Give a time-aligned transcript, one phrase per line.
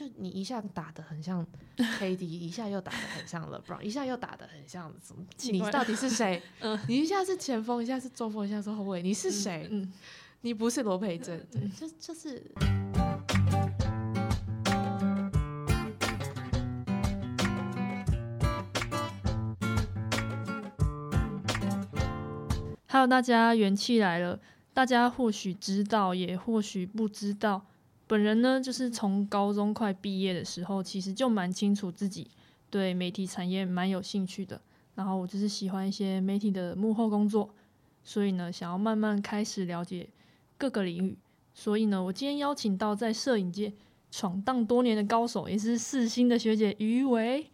[0.00, 1.46] 就你一下打的很像
[1.76, 5.22] KD， 一下又打的很像 LeBron，一下又打的很像什么？
[5.52, 6.42] 你到底是谁？
[6.60, 9.68] 嗯，你一下是前锋，一下是中锋，一下是后卫，你是谁？
[9.70, 9.92] 嗯，
[10.40, 12.42] 你不是罗培正，对，就就是。
[22.88, 24.40] Hello，大家元气来了。
[24.72, 27.66] 大家或许知道，也或许不知道。
[28.10, 32.28] 本人呢，就是从高中快毕业的时候，其实就蛮清楚自己
[32.68, 34.60] 对媒体产业蛮有兴趣的。
[34.96, 37.54] 然后我就是喜欢一些媒体的幕后工作，
[38.02, 40.08] 所以呢，想要慢慢开始了解
[40.58, 41.16] 各个领域。
[41.54, 43.72] 所以呢，我今天邀请到在摄影界
[44.10, 47.46] 闯荡多年的高手，也是四星的学姐于维。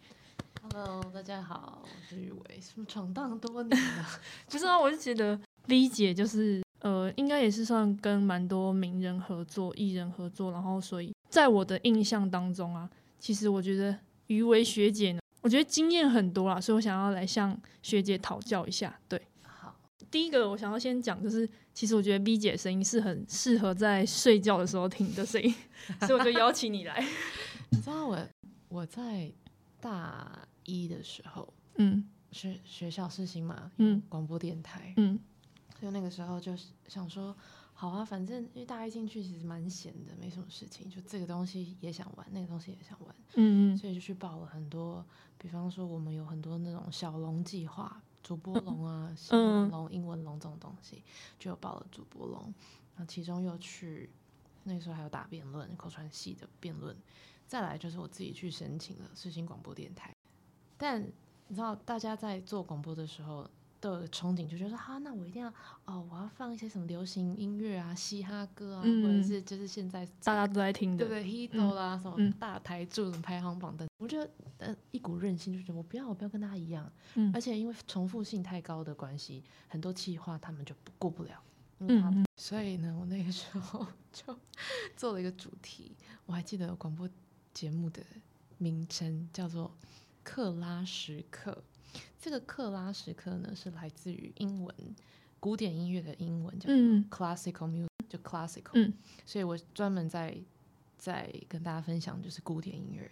[0.63, 2.59] Hello，大家好，我是玉伟。
[2.59, 4.05] 什么闯荡多年了？
[4.49, 13.97] 不是啊，我就觉得 V 姐就是呃，应该也是算跟蛮多名人合作、艺人合作，然后所以在我的印象当中啊，其实我觉得
[14.27, 18.97] 于伟学姐呢，我觉得经验很多啦，所以我想要来向学姐讨教一下。
[19.09, 19.75] 对，好，
[20.09, 25.53] 第一个我想要先讲就是，其实我觉得 B 姐声音是很适合在睡觉的时候听的声音，
[26.07, 27.05] 所以我就邀请你来。
[27.71, 28.17] 你知道我
[28.69, 29.31] 我在
[29.81, 30.47] 大。
[30.69, 35.17] 一的时候，嗯，学学校是新嘛，嗯，广播电台，嗯，
[35.79, 37.35] 所以那个时候就是想说，
[37.73, 45.05] 好啊，反正因为大一进去其实蛮闲的，没什么事情，就这个东西也想玩，那个东西也想玩，嗯嗯，所以就去报了很多，
[45.37, 51.03] 比方说我们有很多那种小龙计划，主播龙啊，新闻龙、英文龙这种东西，
[51.37, 52.41] 就有报了主播龙，
[52.95, 54.09] 然后其中又去
[54.63, 56.97] 那时候还有打辩论，口传系的辩论，
[57.45, 60.11] 再来就是我自己去申请了世新广播电台。
[60.75, 61.01] 但
[61.47, 63.47] 你知道，大家在做广播的时候
[63.87, 65.47] 都有憧憬，就觉得说，哈，那我一定要
[65.85, 76.91] 哦，我要放一些什么流行音乐啊、嘻哈歌啊，或者是就是现在大家都在听的，对不对？Hito 啦，什么大台柱什么排行榜等，我觉得呃一股韧性，就觉得我不要，我不要跟他一样。
[77.15, 77.31] 嗯。
[77.33, 81.41] 而且因为重复性太高的关系，很多企划他们就过不了。
[81.79, 82.25] 嗯。
[82.35, 84.37] 所以呢，我那个时候 就
[84.97, 85.95] 做了一个主题，
[86.25, 87.09] 我还记得广播
[87.53, 88.03] 节目的
[88.57, 89.71] 名称叫做。
[90.29, 91.63] 克拉时刻，
[92.19, 94.75] 这个克拉时刻呢是来自于英文
[95.39, 96.69] 古典音乐的英文叫
[97.09, 98.93] classical music，就 classical，嗯，
[99.25, 100.37] 所以我专门在
[100.97, 103.09] 在跟大家分享就是古典音乐。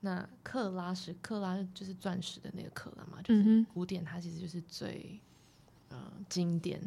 [0.00, 5.20] 那克拉时克拉就是钻石的那个克拉嘛，就是古典，它其实就是最
[5.90, 6.80] 嗯经典。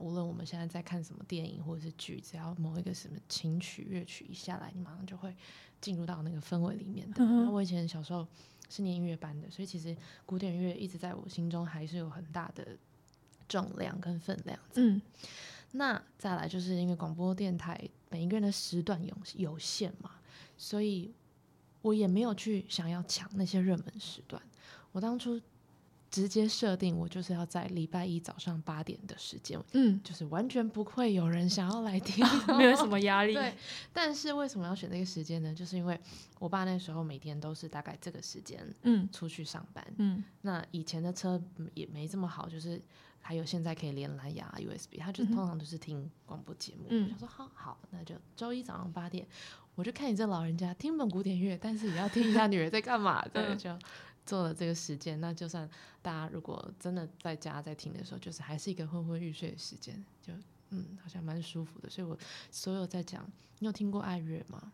[0.00, 5.34] 无论我们现在在看什么电影或者是剧，只要某一个什么琴曲乐曲一下来，你马上就会
[5.80, 7.24] 进入到那个氛围里面的。
[7.24, 8.24] 那我以前小时候
[8.68, 9.96] 是念音乐班的，所以其实
[10.26, 12.76] 古典乐一直在我心中还是有很大的
[13.48, 14.58] 重量跟分量。
[14.74, 15.00] 嗯，
[15.72, 20.12] 那再来就是因为广播电台每一个人的时段有有限嘛，
[20.56, 21.12] 所以
[21.82, 24.42] 我也没有去想要抢那些热门时段。
[24.92, 25.40] 我当初。
[26.10, 32.24] 直接设定我就是要在礼拜一早上八点的时间，嗯，就是完全不会有人想要来听，
[32.56, 33.34] 没有什么压力。
[33.34, 33.54] 对，
[33.92, 35.54] 但是为什么要选这个时间呢？
[35.54, 35.98] 就是因为
[36.38, 41.40] 我爸那时候每天都是大概这个时间，嗯，出去上班，嗯，那以前的车
[41.74, 42.80] 也没这么好，就是
[43.20, 46.86] 还有现在可以连蓝牙 USB，他就通常都是听广播节目。
[46.88, 49.26] 嗯，我说好好，那就周一早上八点，
[49.74, 53.78] 我就看你这老人家听本古典乐，但是也要听一下女儿在干嘛， 对，就。
[54.28, 55.66] 做了这个时间，那就算
[56.02, 60.34] 大家如果真的在家在听的时候，就是还是一个昏昏欲睡的时间，就
[60.68, 61.88] 嗯，好像蛮舒服的。
[61.88, 62.14] 所以我
[62.50, 63.26] 所有在讲，
[63.60, 64.70] 你有听过爱乐吗？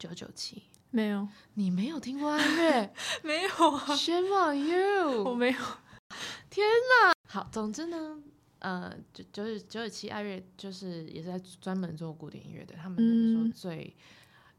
[0.00, 2.92] 九九七没有，你没有听过爱乐？
[3.22, 5.22] 没有，Shame on you！
[5.22, 5.58] 我没有，
[6.50, 7.14] 天哪！
[7.28, 8.20] 好，总之呢，
[8.58, 12.98] 呃，九九九九七爱乐就是也是在专门做古典音乐的，他们
[13.32, 13.96] 说最。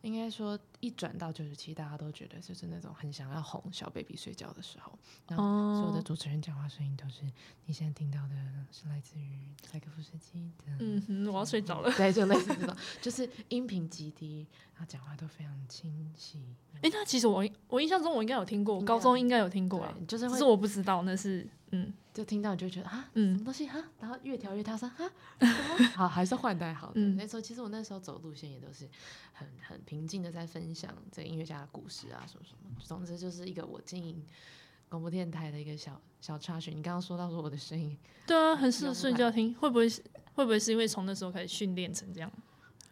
[0.04, 4.92] 应该说，一转到九十七，大家都觉得就是那种很想要哄小 baby 睡觉的时候，
[5.30, 7.24] 然后所有的主持人讲话声音都是
[7.66, 8.36] 你现在听到的，
[8.70, 10.74] 是来自于柴可夫斯基的。
[10.80, 11.90] 嗯哼，我要睡着了。
[11.96, 16.38] 对，就类似这种，就是音频极低，然后讲话都非常清晰。
[16.82, 21.94] 哎，那其实我我印象中我应该有听过，高中应该有听过啊，就是是我不知道那是嗯。
[22.14, 25.10] 就听到你就觉得啊，嗯，什么东西哈，然后越调越大声哈，
[25.98, 27.02] 好还是换代好的。
[27.02, 28.88] 那时候其实我那时候走路线也都是
[29.34, 32.70] 很很平静的在分享这个音乐家的故事啊，什么什么。
[32.84, 34.24] 总之就是一个我经营
[34.90, 36.70] 广播电台的一个小小插曲。
[36.70, 37.98] 你刚刚说到说我的声音，
[38.28, 40.00] 对啊，很适合睡觉听，会不会是
[40.36, 42.32] 会不会是因为从那时候开始训练成这样？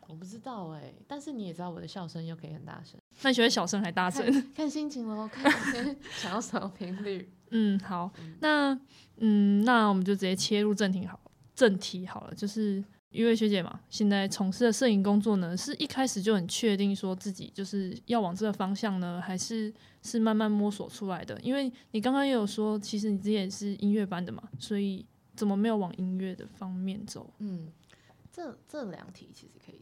[0.08, 3.00] 我不知道哎，但是你也知道我的笑声又可以很大声。
[3.22, 4.52] 那你觉得小声还大声？
[4.56, 5.46] 看心情喽，看
[6.18, 7.32] 想要什么频率。
[7.52, 8.78] 嗯，好，那
[9.18, 11.20] 嗯，那我们就直接切入正题好，
[11.54, 19.72] 正题好了，就是一位学姐嘛，现在从事的摄影工作呢，是一开始就很确定说自己就是要往这个方向呢，还是
[20.02, 21.40] 是慢慢摸索出来的？
[21.42, 25.06] 因为你刚刚也有说，其实你自己也是音乐班的嘛，所以
[25.36, 27.34] 怎么没有往音乐的方面走？
[27.40, 27.72] 嗯，
[28.32, 29.82] 这这两题其实可以，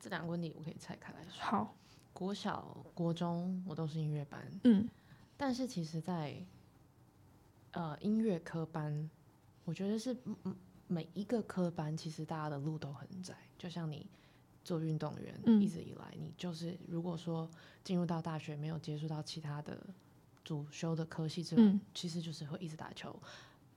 [0.00, 1.32] 这两个问题我可以拆开来说。
[1.38, 1.76] 好，
[2.14, 4.88] 国小、国中我都是音乐班，嗯，
[5.36, 6.34] 但是其实在
[7.72, 9.10] 呃音乐科班，
[9.64, 10.16] 我觉得是。
[10.88, 14.06] 每一个科班其实大家的路都很窄，就像你
[14.62, 17.48] 做运动员，一直以来你就是如果说
[17.82, 19.78] 进入到大学没有接触到其他的
[20.44, 23.18] 主修的科系之外，其实就是会一直打球、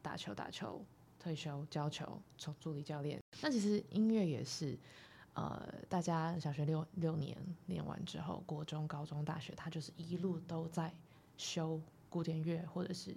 [0.02, 0.84] 打球、打球，
[1.18, 3.18] 退休教球，从助理教练。
[3.42, 4.78] 那其实音乐也是，
[5.36, 7.38] 呃，大家小学六六年
[7.68, 10.94] 练完之后，国中、高中、大学，他就是一路都在
[11.38, 11.80] 修
[12.16, 13.14] 古典乐或者是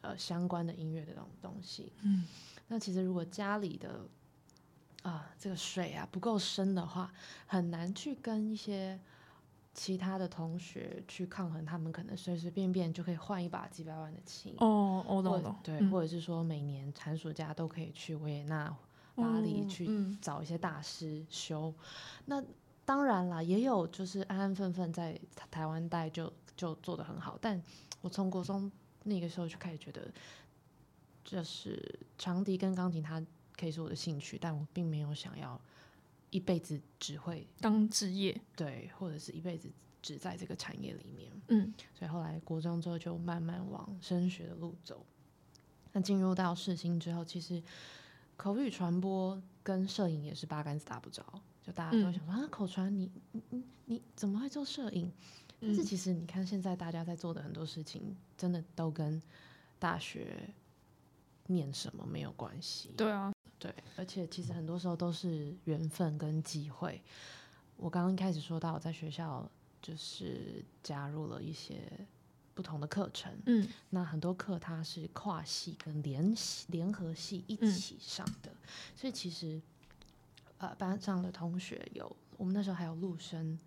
[0.00, 2.26] 呃相关的音乐的这种东西，嗯。
[2.66, 4.00] 那其实如果家里的
[5.02, 7.12] 啊这个水啊不够深的话，
[7.46, 8.98] 很难去跟一些
[9.72, 18.76] 其他的同学去抗衡，他们可能随随便便就可以换一把几百万的琴哦，我懂懂，对，或者是说每年寒暑假都可以去维也纳、
[19.14, 19.88] 巴黎去
[20.20, 21.72] 找一些大师修。
[22.26, 22.42] 那
[22.84, 25.16] 当然啦，也有就是安安分分在
[25.52, 27.62] 台湾待就就做的很好，但
[28.00, 28.70] 我从国中
[29.04, 30.10] 那个时候就开始觉得。
[31.22, 33.24] 就是长笛跟钢琴，它
[33.54, 35.60] 可以是我的兴趣，但我并没有想要
[36.30, 39.70] 一辈子只会当职业，对，或者是一辈子
[40.02, 45.04] 只在这个产业里面，嗯，所以后来国中之后就慢慢往升学的路走。
[45.92, 47.62] 那进入到世新之后，其实
[48.36, 51.22] 口语传播跟摄影也是八竿子打不着，
[51.62, 55.12] 就大家都想说啊，口传你你你你怎么会做摄影？
[55.60, 59.20] 但是其实你看现在大家在做的很多事情，真的都跟
[59.78, 60.48] 大学。
[61.46, 67.02] 念什么没有关系，对啊，对，而且其实很多时候都是缘分跟机会。
[67.76, 69.50] 我刚刚一开始说到，在学校
[69.82, 71.90] 就是加入了一些
[72.54, 78.52] 不同的课程，嗯，那很多课它是跨系跟联系联合系一起上的，
[78.94, 79.60] 所以其实
[80.58, 83.58] 呃班上的同学有，我们那时候还有陆生。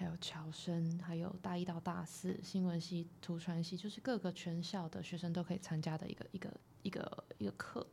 [0.00, 6.50] 还有侨生，还有大一到大四新闻系、图传系，就是各个全校的学生都可以参加的一个一个
[6.82, 7.86] 一个一个课。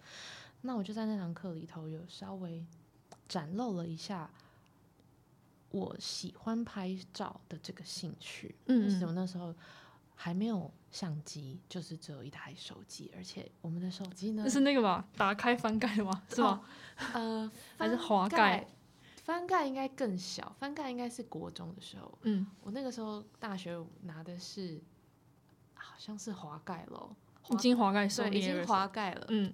[0.61, 2.65] 那我就在那堂课里头有稍微
[3.27, 4.29] 展露了一下
[5.71, 8.55] 我喜欢拍照的这个兴趣。
[8.67, 9.53] 嗯，其实我那时候
[10.15, 15.05] 还没有相机，就是只有一台手机，而且我们的手机呢，是那个吧？
[15.17, 16.23] 打开翻盖吗？
[16.29, 16.61] 是吗？
[17.13, 18.65] 呃，还是滑盖？
[19.27, 22.17] 翻盖应该更小，翻盖应该是国中的时候。
[22.21, 24.79] 嗯，我那个时候大学拿的是，
[25.73, 27.13] 好像是滑盖咯，
[27.49, 29.25] 已经滑盖，对，已经滑盖了。
[29.27, 29.53] 嗯，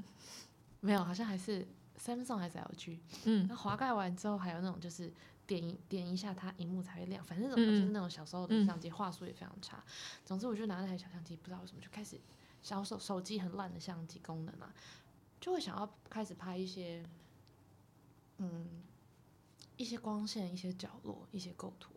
[0.80, 1.68] 没有，好像还是
[1.98, 3.00] Samsung 还是 LG。
[3.24, 5.12] 嗯，那滑盖完之后，还有那种就是
[5.48, 7.26] 点一点一下，它荧幕才会亮。
[7.26, 9.84] 反正那种就是那种小时候的相机，画素也非常差。
[10.24, 12.22] 总之，我就拿那台小相机，不知道为什么就开始
[12.62, 14.72] 小手手机很烂的相机功能啊，
[15.42, 17.04] 就会想要开始拍一些，
[18.38, 18.84] 嗯。
[19.78, 21.94] 一些光线，一些角落，一些构图，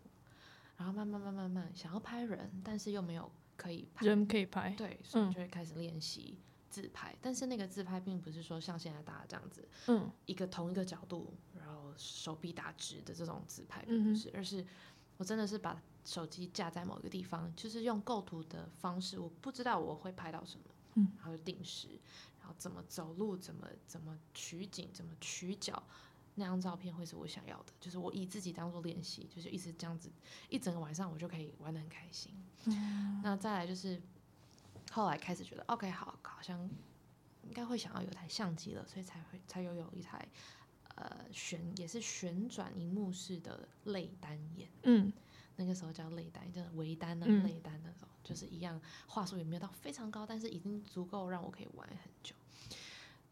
[0.76, 6.38] 然后慢慢慢慢慢想要拍人，但是又没有可以拍人可以拍，对，所以就会开始练习
[6.70, 7.14] 自拍。
[7.20, 14.66] 但是那个自拍并不是说像现在大家这样子，嗯，一个同一个角度，然后手臂打直的这种自拍，不是，而是
[15.16, 21.88] 我真的是把手机架在某一个地方，就是用构图的方式，我不知道我会拍到什么，嗯，然后定时，
[22.40, 25.82] 然后怎么走路，怎么怎么取景，怎么取角。
[26.38, 30.10] 那张照片会是我想要的，就是我以自己当做练习，就是一直这样子，
[30.48, 32.32] 一整个晚上我就可以玩的很开心。
[33.22, 34.00] 那再来就是
[34.92, 36.68] 后来开始觉得，OK，好，好像
[37.42, 40.28] 应该会想要有台相机了，所以才会才有有一台
[40.94, 44.68] 呃旋也是旋转荧幕式的类单眼。
[44.82, 45.12] 嗯，
[45.56, 52.34] 那个时候叫类单，就是微单的类单那种，就是一样画术也没有到非常高，但是已经足够让我可以玩很久。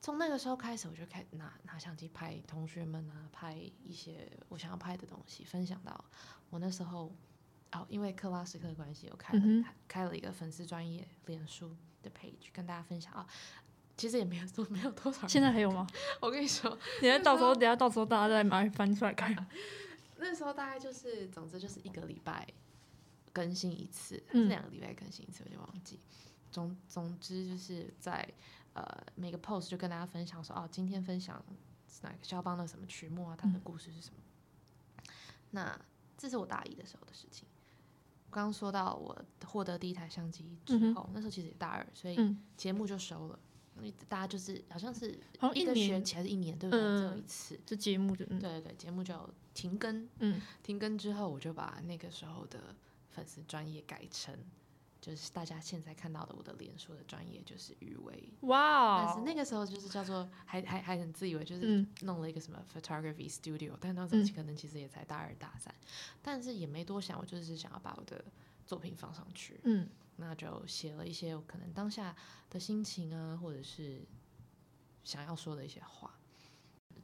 [0.04, 6.04] 从那个时候开始，我就开始拿拿相机拍同学们啊，拍一些我想要拍的东西，分享到
[6.50, 7.11] 我那时候
[7.73, 13.26] 哦，因为克拉斯克的关系，我开了开了一个粉丝专业脸书的 page，跟大家分享啊。
[13.96, 15.26] 其实也没有多，没有多少。
[15.26, 15.87] 现在还有吗？
[16.20, 16.68] 我跟你说，
[17.00, 19.34] 等下到时候等下到时候大家再买翻出来看。
[20.18, 22.46] 那时候大概就是，总之就是一个礼拜
[23.32, 25.99] 更新一次，还是两个礼拜更新一次，我就忘记。
[26.50, 28.28] 总总之就是在。
[28.75, 31.43] 呃，每个 post 就跟大家分享说，哦，今天分享
[32.02, 33.37] 哪个肖邦的什么曲目啊？
[33.37, 34.21] 他的故事是什么？
[35.50, 35.81] 那
[36.19, 37.49] 这是我大一的时候的事情。
[38.31, 39.16] 刚刚说到我
[39.47, 43.38] 获得第一台相机之后，那时候其实也大二，所以节目就收了。
[44.09, 45.11] 大家就是好像是
[45.54, 46.81] 一一个学年期还是一年，对不对？
[46.81, 47.61] 只有嗯一次。
[47.66, 52.75] 这节目就，嗯对对对，节目就停更，嗯停更之后，我就把那个时候的
[53.11, 54.37] 粉丝专业改成，
[55.04, 58.32] 就是大家现在看到的我的脸书的专业就是余威。
[58.40, 65.75] 哇哦，但是那个时候就是叫做还还还很自以为就是嗯弄了一个什么 photography studio，、但当时可能其实也才大二大三，
[66.23, 68.25] 但是也没多想，我就是想要把我的
[68.66, 72.16] 作品放上去，嗯那就写了一些我可能当下
[72.49, 74.00] 的心情啊，或者是
[75.02, 76.18] 想要说的一些话，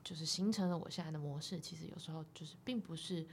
[0.02, 1.60] 就是形成了我现在的模式。
[1.60, 3.26] 其实有时候就是并不是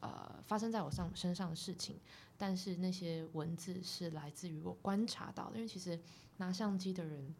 [0.00, 1.98] 呃发生在我上身上的事情，
[2.36, 5.56] 但是那些文字是来自于我观察到的。
[5.56, 5.98] 因为其实
[6.36, 7.34] 拿相机的人，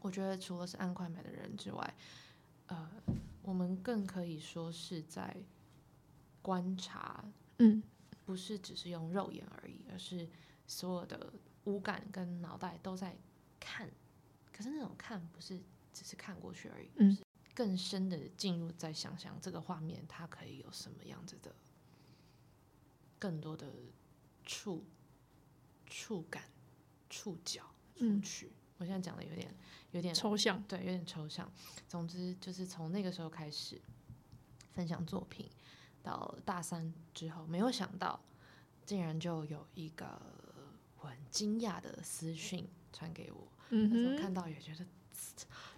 [0.00, 1.94] 我觉得除了是按快门的人之外，
[2.66, 2.90] 呃，
[3.42, 5.36] 我们更可以说是在
[6.40, 7.24] 观察
[7.58, 7.82] 嗯
[8.24, 10.28] 不是只是用肉眼而已，而是
[10.66, 11.32] 所有的
[11.64, 13.16] 五感跟脑袋都在
[13.58, 13.90] 看。
[14.52, 15.58] 可是那种看不是
[15.92, 17.22] 只是看过去而已，嗯是
[17.54, 21.54] 更深的进入，再想想这个画面它可以有什么样子的
[23.18, 23.72] 更多的
[24.44, 24.84] 触
[25.86, 26.44] 触感、
[27.10, 27.62] 触角、
[27.96, 28.22] 触嗯。
[28.78, 29.54] 我现在讲的有点
[29.92, 31.48] 有点抽象，对，有点抽象。
[31.86, 33.80] 总之就是从那个时候开始
[34.72, 35.48] 分享作品，
[36.02, 38.20] 到大三之后，没有想到
[38.84, 40.20] 竟然就有一个
[40.98, 44.84] 我很惊讶的私讯传给我，嗯那时候哼，看到也觉得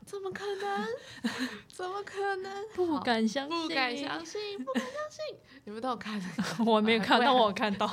[0.05, 0.87] 怎么可能？
[1.69, 2.67] 怎么可能？
[2.75, 5.37] 不敢相信，不敢相信，不敢相信！
[5.65, 7.87] 你们都有看那个 我没有看，到但我有看到，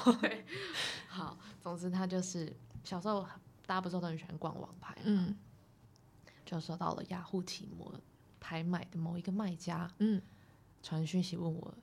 [1.07, 2.51] 好，总之他就是
[2.83, 3.21] 小时候
[3.65, 5.37] 大家不是都很喜欢逛网拍嘛，嗯
[6.45, 7.93] 就收到了雅虎奇摩
[8.39, 10.21] 拍卖的某一个卖家嗯
[10.83, 11.73] 传讯息问我，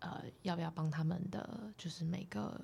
[0.00, 2.60] 呃，要不要帮他们的就是每个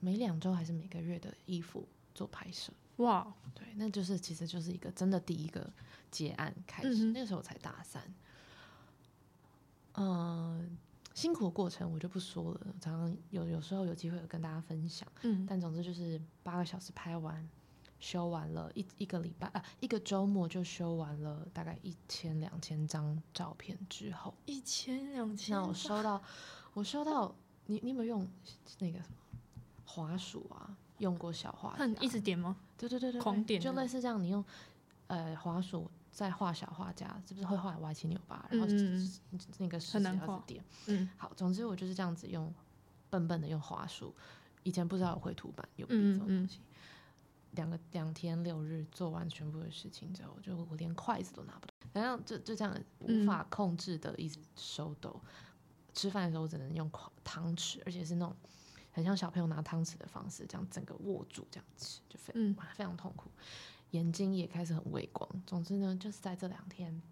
[0.00, 2.72] 每两周还是每个月的衣服做拍摄？
[2.96, 5.70] 哇，对，那就是其实就是一个真的第一个
[6.10, 8.02] 结案开始，嗯那个时候我才大三。
[9.98, 10.76] 嗯、
[11.14, 15.06] 辛苦的过程我就不说了，常常有有时候有机会有跟大家分享。
[15.22, 17.46] 嗯但总之就是八个小时拍完，
[18.00, 26.22] 修完了一一个礼拜啊，一个周末就修完了大概一千两千张照片之后，一千两千，那我收到，
[26.72, 27.34] 我收到
[27.66, 28.26] 你你有没有用
[28.78, 29.16] 那个什么
[29.84, 30.76] 滑鼠啊？
[30.98, 32.56] 用过小画看家一直点吗？
[32.76, 34.44] 对对对对，狂点就类似这样，你用
[35.06, 38.46] 呃滑鼠在画小画家，是不是会画得歪七扭八？
[38.50, 38.66] 然后
[39.58, 40.64] 那个食很难画指要是点。
[40.86, 42.52] 嗯好，总之我就是这样子用
[43.10, 44.14] 笨笨的用滑鼠，
[44.62, 46.60] 以前不知道有绘图板有笔嗯这种嗯东西。
[47.52, 55.18] 两个两天六日做完全部的事情之后，就我连筷子都拿不动，反正就就这样无嗯法控制的一直手抖。
[55.94, 58.36] 吃饭的时候我只能用筷汤匙，而且是那种
[58.96, 63.28] 很像小朋友拿汤匙的方式，这样整个握住这样吃，就非嗯哇非常痛苦，
[63.90, 65.28] 眼睛也开始很畏光。
[65.46, 67.02] 总之呢，就是在这两天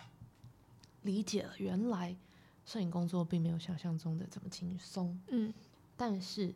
[1.02, 2.16] 理解了原来
[2.64, 5.20] 摄影工作并没有想象中的这么轻松。
[5.28, 5.52] 嗯
[5.94, 6.54] 但是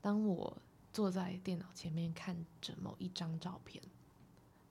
[0.00, 0.56] 当我
[0.92, 3.82] 坐在电脑前面看着某一张照片，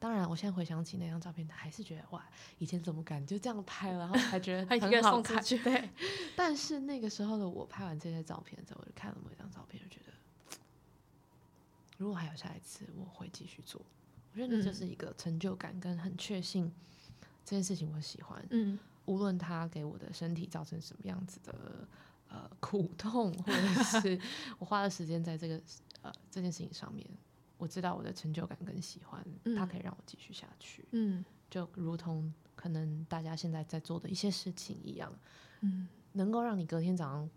[0.02, 2.26] 当然我现在回想起那张照片，还是觉得哇，
[2.58, 5.40] 以前怎么敢就这样拍了，然后还觉得 很好看。
[5.44, 5.90] 对，
[6.36, 10.58] 但是那个时候的我拍完这些照片之后，我就看了某一张照片，就觉得
[12.00, 13.80] 如果还有下一次，我会继续做。
[14.34, 16.74] 我觉得那就是一个成就感跟很确信
[17.46, 21.88] 这件事情我喜欢，嗯无论它给我的身体造成什么样子的
[22.28, 24.20] 呃苦痛，或者是
[24.58, 25.62] 我花了时间在这个
[26.02, 27.06] 呃这件事情上面，
[27.62, 29.24] 我知道我的成就感跟喜欢，
[29.56, 29.68] 它嗯。
[29.68, 31.24] 可以让我继续下去，嗯。
[31.50, 35.14] 就如同可能大家现在在做的一些事情一样，
[35.62, 35.88] 嗯。
[36.14, 37.30] 能够让你隔天早上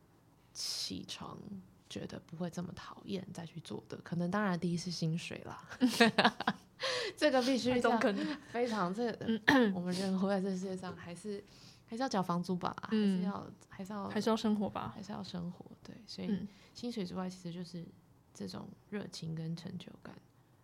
[0.54, 1.38] 起床。
[1.87, 5.62] 觉得不会这么讨厌再去做的，可能当然第一是薪水啦，
[7.16, 9.16] 这个必须那种要可能， 非常这
[9.73, 11.45] 我们人活在这世界上，还是
[11.87, 13.21] 还是要缴房租吧，还嗯。
[13.21, 14.90] 是要还是要还是要生活吧。
[14.93, 17.87] 还是要生活，对，所以嗯薪水之外，其实就是
[18.34, 20.14] 这种热情跟成就感，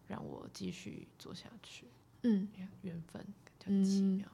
[0.07, 1.87] 让我继续做下去。
[2.23, 3.25] 嗯，缘缘分
[3.65, 4.29] 很奇嗯妙。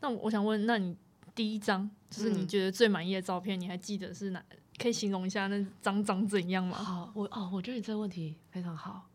[0.00, 0.94] 那我想问，那你
[1.34, 4.44] 第一张就是你嗯觉得最满意的照片，你还记得是哪？
[4.76, 6.76] 可以形容一下那张长怎样吗？
[6.76, 9.08] 好，我哦，我觉得你这个问题非常好，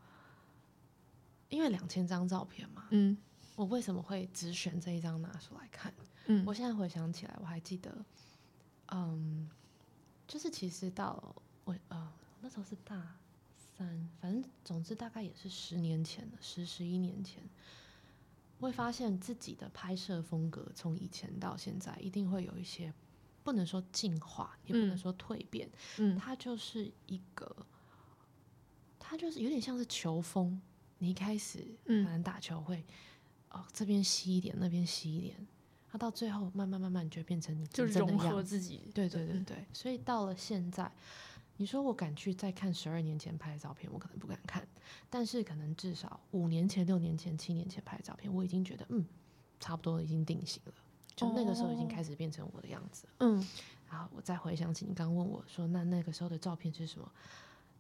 [1.50, 3.18] 因为两千张照片嘛，嗯
[3.58, 5.94] 我为什么会只选这一张拿出来看？
[6.28, 7.94] 嗯我现在回想起来，我还记得，
[8.88, 9.50] 嗯，
[10.26, 11.36] 就是其实到
[11.66, 12.12] 我呃
[12.42, 13.18] 那时候是大
[13.78, 17.42] 三，反正总之大概也是十年前了，十十一年前，
[18.60, 22.94] 会发现自己的拍摄风格从以前到现在一定会有一些
[23.44, 27.56] 不能说进化，也不能嗯说蜕变，嗯它就是一个，
[29.00, 30.62] 它就是有点像是球风。
[31.02, 32.84] 你一开始可嗯能打球会
[33.52, 35.48] 哦这边吸一点，那边吸一点，
[35.90, 38.44] 它到最后慢慢慢慢就变成你就真正的融合。
[38.44, 38.92] 自己。
[38.94, 40.92] 对对对嗯对，所以到了现在，
[41.60, 44.66] 你说我敢去再看十二年前拍的照片，我可能不敢看，
[45.10, 49.06] 但是可能至少五年前、六年前、七年前拍的照片，我已经觉得嗯，
[49.60, 50.74] 差不多已经定型了，
[51.18, 51.90] 就那个时候已经哦。
[51.92, 53.14] 开始变成我的样子了。
[53.20, 53.46] 嗯。
[53.92, 57.12] 然后我再回想起你刚刚问我说，那那个时候的照片是什么？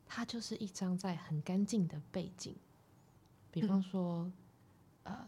[0.05, 2.53] 它就是一张在很干净的背景，
[3.49, 4.29] 比方说，
[5.03, 5.25] 呃，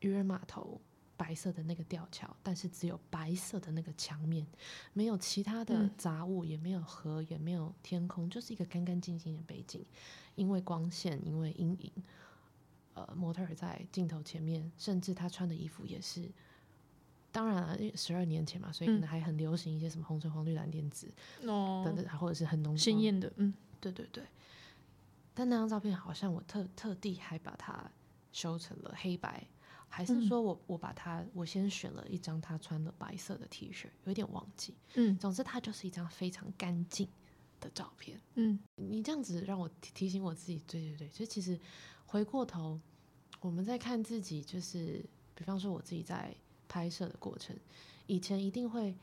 [0.00, 0.78] 渔人码头
[1.18, 4.46] 白色的那个吊桥，但是只有白色的那个墙面，
[4.94, 9.84] 没有其他的嗯杂物，也没有河，也没有天空，就是一个干干净净的背景。
[10.36, 11.92] 因为光线，因为阴影，
[12.94, 16.30] 呃，模特儿在镜头前面，甚至他穿的衣服也是。
[17.30, 24.24] 当然了，因为十二年前嘛，所以可嗯能还很流行一些什么红橙黄绿蓝靛紫哦，等等，或者是很浓妆鲜艳的，嗯对对对，
[25.34, 27.84] 但那张照片好像我特特地还把它
[28.32, 29.46] 修成了黑白，
[29.88, 34.74] 还是嗯说我我把他我先选了一张他穿了白色的 T 恤，有点忘记。
[34.94, 37.08] 嗯总之，它就是一张非常干净
[37.60, 38.20] 的照片。
[38.34, 41.58] 嗯你这样子让我提提醒我自己，对对对，就其实
[42.06, 42.80] 回过头，
[43.40, 45.04] 我们在看自己，就是
[45.34, 46.34] 比方说我自己在
[46.68, 47.56] 拍摄的过程，
[48.06, 48.94] 以前一定会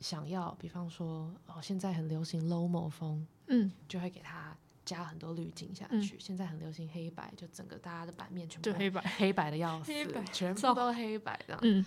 [0.00, 6.18] 想要，比方说哦，现在很流行 lomo 风，嗯，就会给它加很多滤镜下嗯去。
[6.18, 11.60] 现在很流行黑白，就整个大家的版面全部都黑白，黑白的要死 黑白，全部都黑白这样。
[11.62, 11.84] 嗯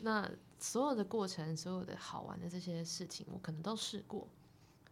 [0.00, 4.28] 那所有的过程，所有的好玩的这些事情，我可能都试过。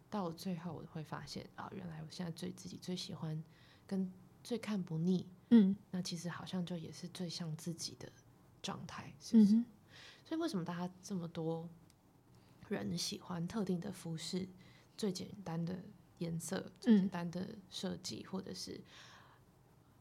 [0.09, 3.41] 到了最后，我会发现啊，原来我现在最自己最喜欢，
[3.85, 4.11] 跟
[4.43, 8.09] 最看不腻，嗯那其实好像就也是最像自己的
[8.61, 9.51] 状态，是不是？
[10.25, 11.69] 所以为什么大家这么多
[12.69, 14.47] 人喜欢特定的服饰、
[14.97, 15.77] 最简单的
[16.19, 18.79] 颜色、简嗯单的设计，或者是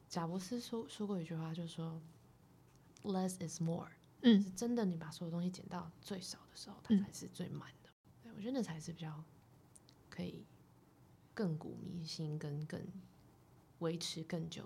[0.09, 2.01] 贾伯斯说说过一句话，就是说
[3.03, 3.89] “less is more”。
[4.23, 7.91] 嗯是真的，你把所有东西减到最少的时候，它嗯才是最满的。
[8.23, 9.23] 对我觉得那才是比较
[10.09, 10.45] 可以
[11.35, 12.81] 亘古弥新，跟更
[13.81, 14.65] 维持更久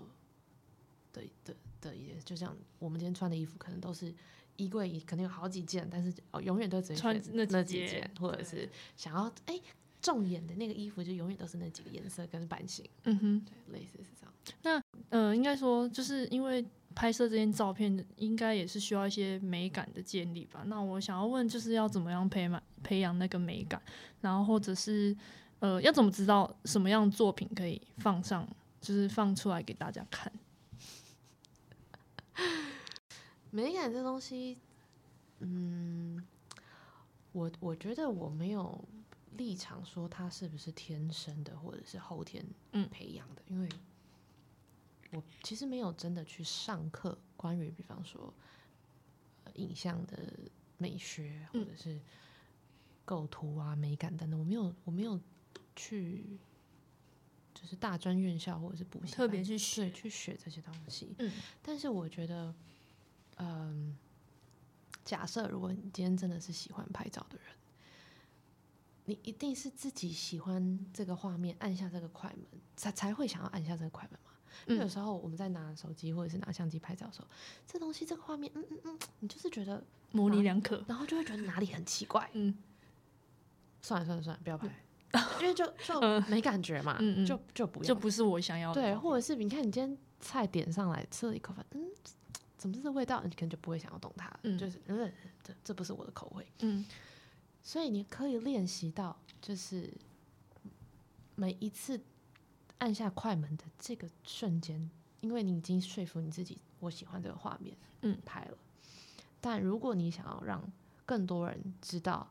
[1.11, 2.23] 的的的一件事。
[2.23, 4.15] 就像我们今天穿的衣服，可能都是
[4.55, 9.59] 衣柜里可能有好几件，但是哦，永远都只穿选那几件那几件，或者是想要哎
[10.01, 12.83] 重眼的那个衣服，就永远都是那几个颜色跟版型。
[13.03, 13.45] 嗯哼。
[13.45, 14.33] 对，类似是这样。
[14.63, 20.63] 那呃，应该说，就是因为拍摄这件照片，应该也是需要一些美感的建立吧。
[20.65, 23.81] 那我想要问，就是要怎么样培养培养那个美感，
[24.21, 25.15] 然后或者是
[25.59, 28.47] 呃，要怎么知道什么样的作品可以放上，
[28.81, 30.31] 就是放出来给大家看？
[33.51, 34.57] 美感这东西，
[35.39, 36.25] 嗯，
[37.33, 38.83] 我我觉得我没有
[39.41, 42.87] 立场说他是不是天生的，或者是后天嗯。
[42.89, 43.67] 培养的，因为
[45.11, 48.31] 我其实没有真的去上课关于，比方说、
[49.45, 50.17] 呃影像的
[50.77, 51.99] 美学，或嗯者是
[53.03, 55.19] 构图啊、美感等等，我没有我没有
[55.75, 56.37] 去。
[57.53, 61.31] 就是大专院校或者是补习特别是对去学去学这些东西，嗯。
[61.61, 62.55] 但是我觉得，
[63.37, 63.95] 嗯，
[65.05, 67.45] 假设如果你今天真的是喜欢拍照的人，
[69.11, 74.31] 你一定是自己喜欢这个画面，按下这个快门，才才会想要按下这个快门嘛。
[74.67, 77.27] 因为有嗯时候我们在拿手机或者是拿相机拍照的时候，
[77.67, 80.81] 这东西这个画面，嗯嗯嗯，你就是觉得，模棱两可。
[80.87, 82.29] 然后就会觉得哪里很奇怪。
[82.31, 82.57] 嗯
[83.81, 84.67] 算了算了算了，不要拍，
[85.41, 91.85] 因为就就嗯没感觉嘛，嗯嗯就就不要就不是我想要的对，或者是你看你今天菜点上来吃了一口饭，嗯，
[92.57, 93.21] 怎么是这味道？
[93.23, 95.11] 你可能就不会想要动它，嗯就是嗯，
[95.43, 96.45] 这这不是我的口味。
[96.59, 96.85] 嗯
[97.63, 99.93] 所以你可以练习到，就是
[101.35, 102.01] 每一次
[102.79, 104.89] 按下快门的这个瞬间，
[105.21, 108.57] 因为你已经说服你自己，我喜欢这个画面，嗯，拍了。
[109.39, 110.61] 但如果你想要让
[111.05, 112.27] 更多人知道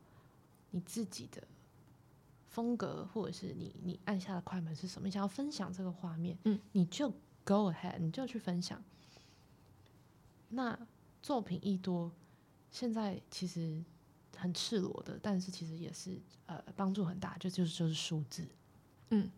[0.71, 1.41] 你自己的
[2.49, 7.09] 风格，或者是你你按下的快门是什么，你想要分享这个画面，嗯，你就
[7.45, 8.83] go ahead，你就去分享。
[10.49, 10.77] 那
[11.21, 12.11] 作品一多，
[12.71, 13.81] 现在其实
[14.41, 18.47] 很赤裸的，但是其实也是呃帮助很大，就就是就是数字，
[19.11, 19.29] 嗯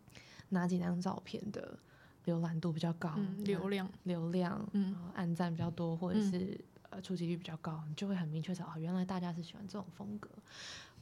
[0.48, 1.78] 哪几张照片的
[2.26, 3.92] 浏览度比较高，嗯，流量。
[4.04, 10.30] 流量，嗯然后按赞比较多，或者嗯是、呃触及率比较高，你就会很明确知道，哦，原来大家是喜欢这种风格。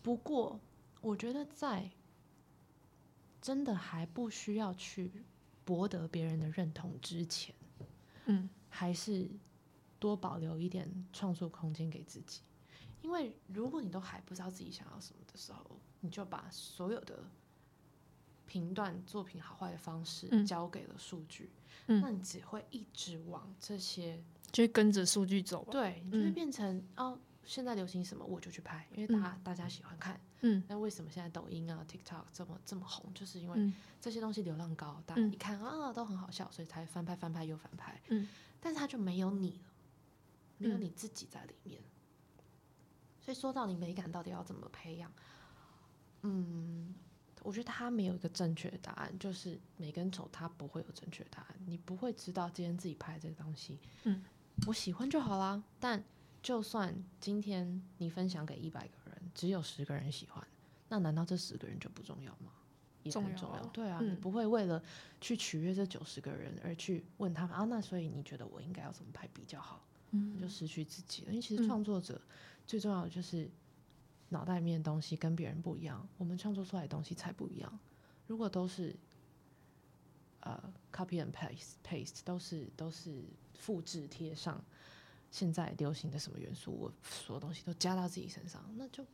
[0.01, 0.59] 不过，
[1.01, 1.91] 我觉得在
[3.41, 5.11] 真的还不需要去
[5.63, 7.53] 博得别人的认同之前，
[8.25, 9.29] 嗯还是
[9.99, 12.41] 多保留一点创作空间给自己。
[13.01, 17.23] 因为如果你都还不知道自己想要什么的时候，你就把所有的
[18.45, 21.49] 评断作品好坏的方式嗯交给了数据，
[21.87, 25.67] 嗯那你只会一直往这些就会跟着数据走。
[25.71, 30.19] 对，你就会变成哦，现在流行什么我就去拍，因为大家大家喜欢看。
[30.43, 33.13] 嗯，那为什么现在抖音啊、TikTok 这么这么红？
[33.13, 38.01] 就是因为这些东西流量高，大家一看啊都很好笑，所以才翻拍、翻拍又翻拍。
[38.07, 38.27] 嗯，
[38.59, 39.59] 但是它就没有你了，
[40.57, 41.79] 没有你自己在里面。
[43.21, 45.11] 所以说到你美感到底要怎么培养？
[46.23, 46.93] 嗯，
[47.43, 54.23] 我觉得它没有一个正确的答案，就是每个人走他不会有正确答案，你不会知道今天自己拍这个东西，嗯，
[54.67, 55.63] 我喜欢就好啦。
[55.79, 56.03] 但
[56.43, 60.45] 就算今天你分享给一百个人，只有十个人喜欢，
[60.89, 62.51] 那难道这十个人就不重要吗？
[63.03, 64.79] 也很重要，对啊，你不会为了
[65.19, 69.83] 去取悦这九十个人而去问他们啊，那所以你觉得我应该要怎么拍比较好？
[70.11, 71.29] 嗯，就失去自己了。
[71.29, 72.21] 因为其实创作者
[72.65, 73.49] 最重要的就是
[74.29, 77.79] 脑袋里面的东西跟别人不一样，我们创作出来的东西才不一样。
[78.27, 78.95] 如果都是
[80.41, 84.63] 呃 copy and paste paste 都是都是复制贴上
[85.29, 89.05] 现在流行的什么元素，我所有东西都加到自己身上，那就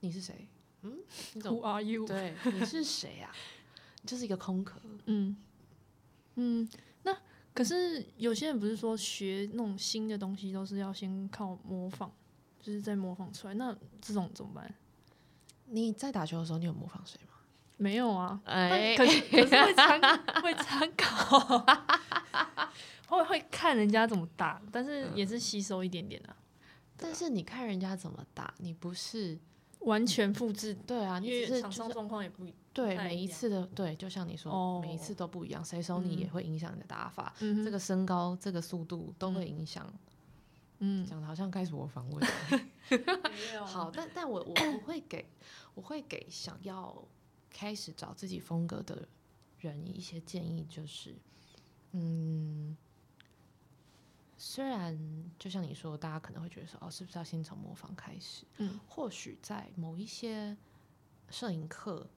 [0.00, 0.48] 你是谁？
[0.82, 0.98] 嗯
[1.34, 2.04] ，Who are you？
[2.06, 3.32] 对，你是谁啊？
[4.04, 4.80] 就是一个空壳。
[5.06, 5.36] 嗯
[6.34, 6.74] 嗯，那
[7.54, 12.10] 可是有些人不是说学那种新的东西都是要先靠模仿，
[12.60, 13.54] 就是在模仿出来。
[13.54, 14.74] 那这种怎么办？
[15.66, 17.34] 你在打球的时候，你有模仿谁吗？
[17.76, 20.00] 没有啊，哎，可是可是会参
[20.42, 21.66] 会参考，
[23.08, 26.36] 会会看人家怎么打，但是也是吸收一点点啊。
[26.96, 29.38] 但是你看人家怎么打，你不是。
[29.84, 39.92] 完全复制，对啊，因为场上状况也不对，每一次的对，就像你说，每一次都不一样，谁收你也会影响你的打法，这个身高、这个速度都会影响。
[40.78, 42.26] 嗯，讲的好像开始我访问。
[43.64, 45.24] 好，但但我我 我会给，
[45.74, 47.06] 我会给想要
[47.50, 49.06] 开始找自己风格的
[49.58, 51.14] 人一些建议，就是，
[51.92, 52.76] 嗯。
[54.44, 54.98] 虽然
[55.38, 58.44] 就像你说，大家可能会觉得说，哦，是不是要先从模仿开始？
[58.56, 60.56] 嗯，或许在某一些
[61.30, 62.10] 摄影课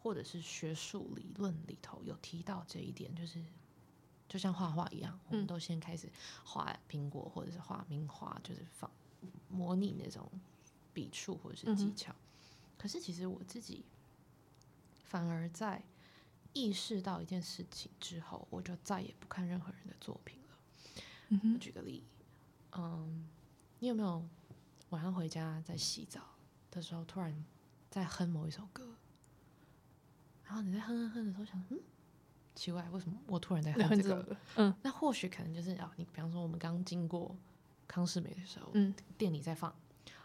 [0.00, 3.44] 或者是学术理论里头有提到这一点，就是
[4.28, 6.08] 就像画画一样，我们都先开始
[6.44, 8.88] 画苹果或者是画名画，就是仿
[9.48, 10.30] 模拟那种
[10.94, 12.14] 笔触或者是技巧。
[12.78, 13.84] 可是其实我自己
[15.02, 15.82] 反而在
[16.52, 20.40] 意识到一件事情之后，我就再也不看任何人的作品。
[21.54, 22.02] 我举个例，
[22.72, 23.26] 嗯，
[23.78, 24.22] 你有没有
[24.90, 26.20] 晚上回家在洗澡
[26.70, 27.44] 的时候，突然
[27.90, 28.94] 在哼某一首歌，
[30.44, 31.80] 然后你在哼哼哼的时候想，嗯，
[32.54, 34.36] 奇怪，为什么我突然在哼这个？
[34.56, 37.34] 嗯，那或许可能就是啊，你比方说我们刚经过
[37.86, 39.74] 康世美的时候，嗯，店里在放，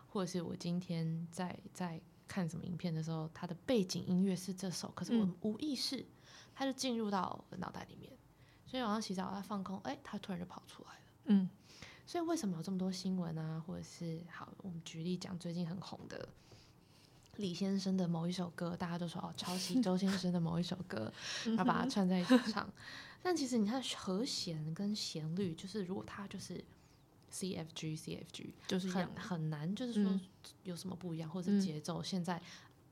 [0.08, 6.06] 或者是我今天在在看什么影片的时候，它的背景音乐是这首，可是我无意识，
[6.54, 8.12] 它就进入到脑袋里面。
[8.70, 11.00] 所以晚上洗澡，他放空，哎，他突然就跑出来了。
[11.26, 11.50] 嗯，
[12.06, 13.64] 所以为什么有这么多新闻啊？
[13.66, 16.28] 或者是好，我们举例讲最近很红的
[17.38, 21.12] 李先生的某一首歌，大家都说哦，抄袭 周先生的某一首歌，
[21.46, 22.70] 然后把它串在一起唱。
[23.24, 26.64] 但其实你看和弦跟旋律，就是如果它就是
[27.30, 30.20] C F G C F G，就是很很难，就是说
[30.64, 32.42] 有什么不一样，或者节奏现在。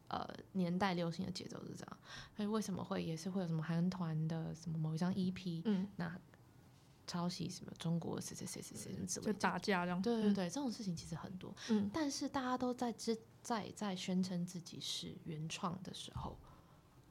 [0.08, 1.98] 呃，年代流行的节奏是这样，
[2.36, 6.20] 所以为什么会也是会有什么韩团的什么某一张 EP，嗯，那
[7.08, 16.38] 抄袭什么中国谁谁谁谁谁就打架这样，对对对，这种事情其实很多，嗯，但是大家都在之在在宣称自己是原创的时候，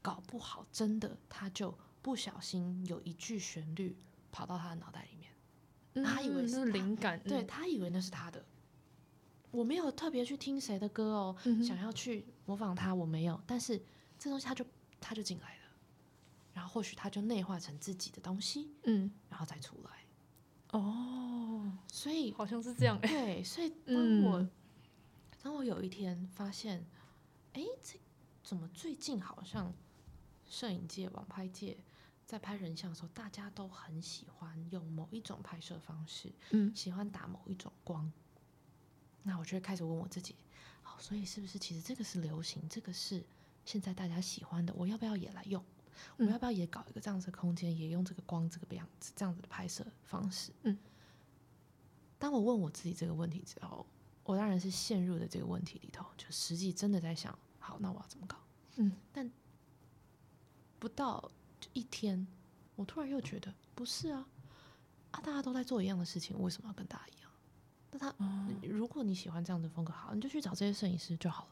[0.00, 3.96] 搞不好真的他就不小心有一句旋律
[4.33, 8.44] 跑到他的脑袋里面，他以为是灵感，对他以为那是他的。
[9.54, 13.40] 我没有特别去听谁的歌哦，想要去模仿他，我没有。
[13.46, 13.80] 但是
[14.18, 14.66] 这东西他就
[15.00, 15.62] 他就进来了，
[16.52, 19.90] 然后或许他就内化成自己的东西，嗯，然后再出来。
[20.72, 23.00] 哦，所以好像是这样。
[23.00, 24.48] 对，所以 当我
[25.40, 26.84] 当我有一天发现，
[27.52, 27.96] 哎，这
[28.42, 29.72] 怎么最近好像
[30.48, 31.78] 摄影界、网拍界
[32.26, 38.10] 在拍人像的时候，大家都很喜欢用某一种拍摄方式，嗯，喜欢打某一种光。
[39.24, 40.37] 那我就会开始问我自己，
[40.82, 43.24] 好，所以是不是其实这个是流行，这个是
[43.64, 45.64] 现在大家喜欢的，我要不要也来用？
[46.18, 50.52] 我要不要也搞一个这样子的空间，也用这个光这个样子这样子的拍摄方式？
[50.62, 50.78] 嗯。
[52.18, 53.87] 当我问我自己这个问题之后，
[54.24, 58.37] 我当然是陷入了这个问题里头，就实际真的在想，好，那我要怎么搞？
[58.76, 58.92] 嗯。
[59.12, 59.30] 但
[60.78, 61.30] 不到
[61.72, 62.26] 一天，
[62.76, 64.26] 我突然又觉得不是啊，
[65.12, 67.23] 啊，大家都在做一样的事情，为什么要跟大家一样？
[67.96, 68.12] 那他，
[68.62, 71.50] 如果你喜欢这样的风格，好，你就去找这些摄影师就好了。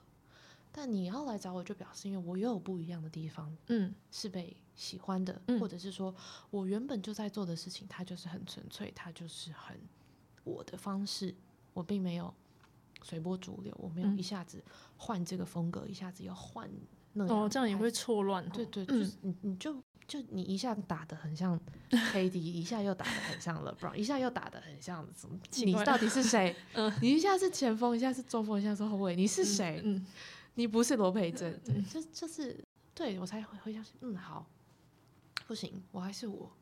[0.72, 6.12] 但你要来找我，就表示因为我又有不一样的地方，嗯，是被喜欢的，或者是说
[6.50, 9.78] 我原本就在做的事情，它就是很纯粹，它就是很
[10.42, 11.32] 我的方式，
[11.74, 12.34] 我并没有
[13.04, 14.60] 随波逐流，我没有一下子
[14.96, 16.68] 换这个风格，一下子又换
[17.12, 18.48] 那哦，这样也会错乱。
[18.48, 19.76] 对对，就是你你就
[20.12, 25.40] 就你一下打的很像 KD，一下又打的很像 LeBron，一下又打的很像什么？
[25.64, 26.54] 你到底是谁？
[26.76, 29.80] 嗯，你一下是前锋，一下是中锋，一下是后卫，你是谁？
[29.82, 30.04] 嗯，
[30.56, 31.58] 你不是罗培正，
[31.90, 32.62] 就就是
[32.94, 33.94] 对我才会会相信。
[34.02, 34.46] 嗯，好，
[35.46, 36.52] 不行，我还是我。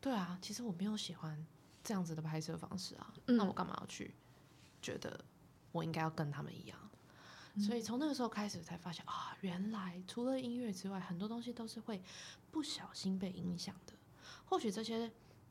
[0.00, 1.46] 对啊，其实我没有喜欢
[1.84, 4.12] 这样子的拍摄方式啊，那我干嘛要去
[4.82, 5.24] 觉得
[5.70, 6.76] 我应该要跟他们一样？
[7.58, 12.00] 所以从那个时候开始才发现啊，原来除了音乐之外，很多东西都是会
[12.50, 13.92] 不小心被影响的。
[14.44, 15.10] 或许这些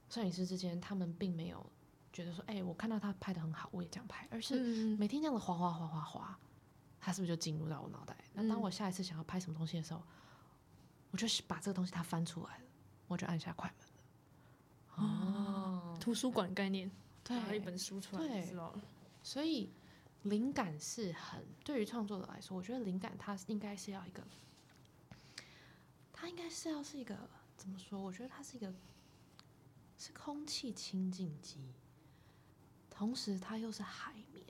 [0.10, 1.66] 摄影师之间，他们并没有
[2.12, 6.40] 觉得说，哎，我看到他拍的很好，我也这样拍，而是每天这样的哗哗哗哗哗，
[7.00, 8.18] 他是不是就进入到我脑袋？
[8.34, 10.02] 那当我下一次想要拍什么东西的时候，
[11.12, 12.64] 我就把这个东西它翻出来了，
[13.08, 15.06] 我就按下快门。
[15.06, 16.92] 哦，图书馆概念，
[17.30, 18.82] 拿一本书出来，知道了。
[19.24, 19.70] 所以
[20.24, 24.22] 灵感是很对于创作者来说，我觉得灵感它应该是要一个，
[26.19, 27.15] 它应该是要是一个
[27.55, 28.01] 怎么说？
[28.01, 28.73] 我觉得它是一个
[29.97, 31.71] 是空气清净机，
[32.89, 34.45] 同时它又是海绵。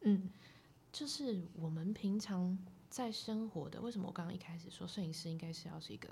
[0.00, 0.30] 嗯，
[0.90, 6.08] 就是我们平常在生活的，为什么我刚刚一开始说摄影师应该是要是一个。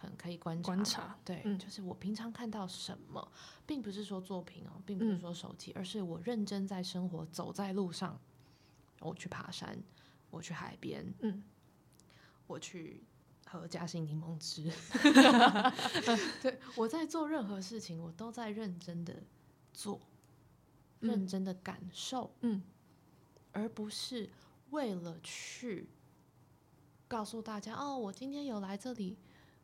[0.00, 3.32] 很可以观察，观察，对，就是我平常看到什么，
[3.66, 8.16] 并不是说作品哦，并不是说手机，而是我认真在生活，走在路上，
[9.00, 9.76] 我去爬山，
[10.30, 11.42] 我去海边，嗯，
[12.46, 13.02] 我去
[13.50, 14.70] 喝嘉兴柠檬汁，
[16.42, 19.14] 对我在做任何事情，我都在认真的
[19.72, 20.00] 做，
[21.00, 22.62] 认真的感受，嗯，
[23.52, 24.28] 而不是
[24.70, 25.88] 为了去
[27.08, 29.16] 告诉大家，哦，我今天有来这里。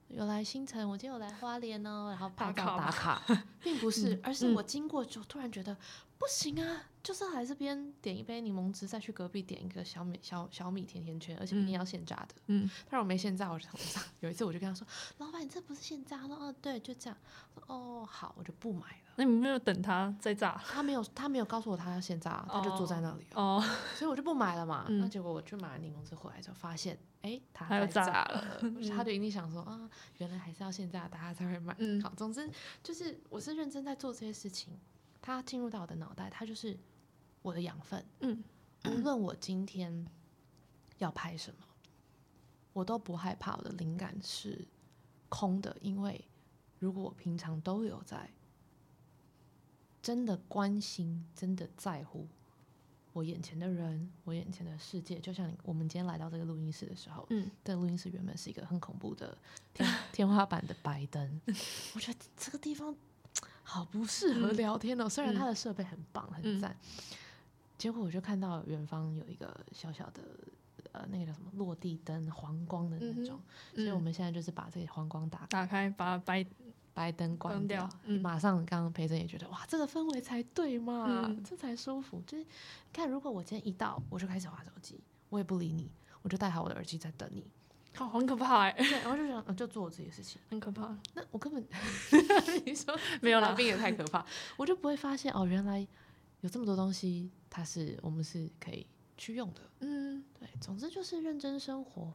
[0.09, 3.23] 有来新城，我今天有来花莲哦，然后拍照打卡，
[3.62, 5.75] 并不是，而是我经过就突然觉得
[6.24, 6.84] 不行啊。
[7.02, 12.34] 就是来这边点一杯柠檬汁，再去隔壁点一个小米小小米甜甜圈，而且一定要现榨的。
[12.46, 13.68] 嗯，他说我没现榨，我就
[14.20, 14.87] 有一次我就跟他说
[15.18, 17.18] ：“老板，你这不是现榨？”他说：“哦，对，就这样。”
[17.68, 18.96] 哦，好，我就不买了。
[19.16, 20.58] 那你没有等他再榨？
[20.66, 23.62] 他没有，他没有告诉我他要现榨，他就坐在那里哦，
[23.94, 24.87] 所以我就不买了嘛。
[24.88, 28.58] 那结果我去买了柠檬汁回来之后，发现哎，他在榨了。
[28.96, 31.76] 他就一定想说啊，原来还是要现榨，大家才会买。
[32.02, 32.50] 好，总之
[32.82, 34.72] 就是我是认真在做这些事情，
[35.32, 36.78] 他进入到我的脑袋，它就是。
[37.44, 38.42] 我的养分，嗯，
[38.87, 40.06] 无论我今天
[40.96, 41.66] 要拍什么，
[42.72, 44.66] 我都不害怕我的灵感是
[45.28, 46.24] 空的，因为
[46.78, 48.30] 如果我平常都有在
[50.00, 52.26] 真的关心、真的在乎
[53.12, 59.37] 我眼前的人、我眼前的世界，就像我们今天来到这个录音室的时候，嗯，这录音室原本是一个很恐怖的
[59.74, 61.42] 天 天花板的白灯，
[61.94, 62.96] 我觉得这个地方
[63.64, 66.77] 好不适合聊天哦，虽然它的设备很棒、很赞。
[67.77, 70.22] 结果我就看到远方有一个小小的
[70.92, 73.40] 呃，那个叫什么落地灯，黄光的那种。
[73.74, 76.46] 所以我们现在就是把这个黄光打打开，把白
[76.94, 77.88] 白灯关掉。
[78.22, 82.22] 马上，刚刚培珍也觉得哇，这个氛围才对嘛，这才舒服。
[82.27, 82.46] 就是
[82.92, 85.90] 看，如果我今天一到，我就开始划手机，我也不理你，
[86.22, 87.44] 我就戴好我的耳机在等你。
[87.94, 88.72] 好，很可怕哎。
[88.72, 90.96] 对，然后就想就做我自己的事情，很可怕。
[91.14, 91.64] 那我根本
[92.66, 94.24] 你说 没有来宾也太可怕，
[94.57, 95.87] 我就不会发现哦，原来
[96.40, 97.30] 有这么多东西。
[97.48, 98.85] 它是我们是可以
[99.16, 102.12] 去用的，嗯，对，总之就是认真生活，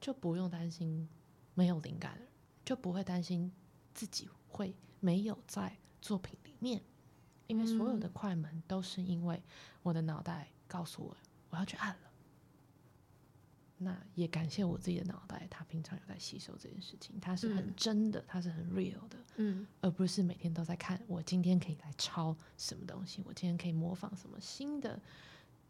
[0.00, 1.08] 就不用担心
[1.54, 2.16] 没有灵感，
[2.64, 3.50] 就不会担心
[3.92, 6.80] 自己会没有在作品里面，
[7.48, 9.42] 因为所有的快门都是因为
[9.82, 11.16] 我的脑袋告诉我
[11.50, 12.10] 我要去按了。
[13.78, 24.98] 那也感谢我自己的脑袋，它平常有在吸收这件事情，它是很真的，它是很 real 的，嗯，而不是每天都在看我今天可以来抄什么东西，我今天可以模仿什么新的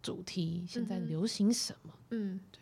[0.02, 2.60] 主题，现在流行什么，嗯，对。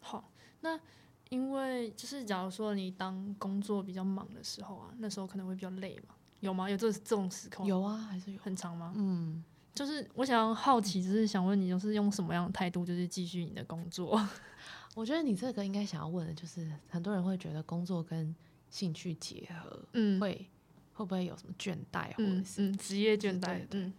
[0.00, 0.30] 好，
[0.60, 0.80] 那
[1.28, 6.68] 因为就是假如说你当工作比较忙的时候啊，那时候可能会比较累嘛，有吗？
[6.68, 7.66] 有这这种时空？
[7.66, 8.92] 有啊，还是有很长吗？
[8.96, 14.20] 嗯，就是我想好奇，就是想问你，就是用什么样的态度，就是继续你的工作？
[14.94, 18.34] 我觉得你这个应该想要问的就是，很多人会觉得工作跟
[18.68, 20.46] 兴趣结合，嗯，会
[20.92, 23.66] 会不会有什么倦怠，或者是职业倦怠？
[23.70, 23.92] 嗯，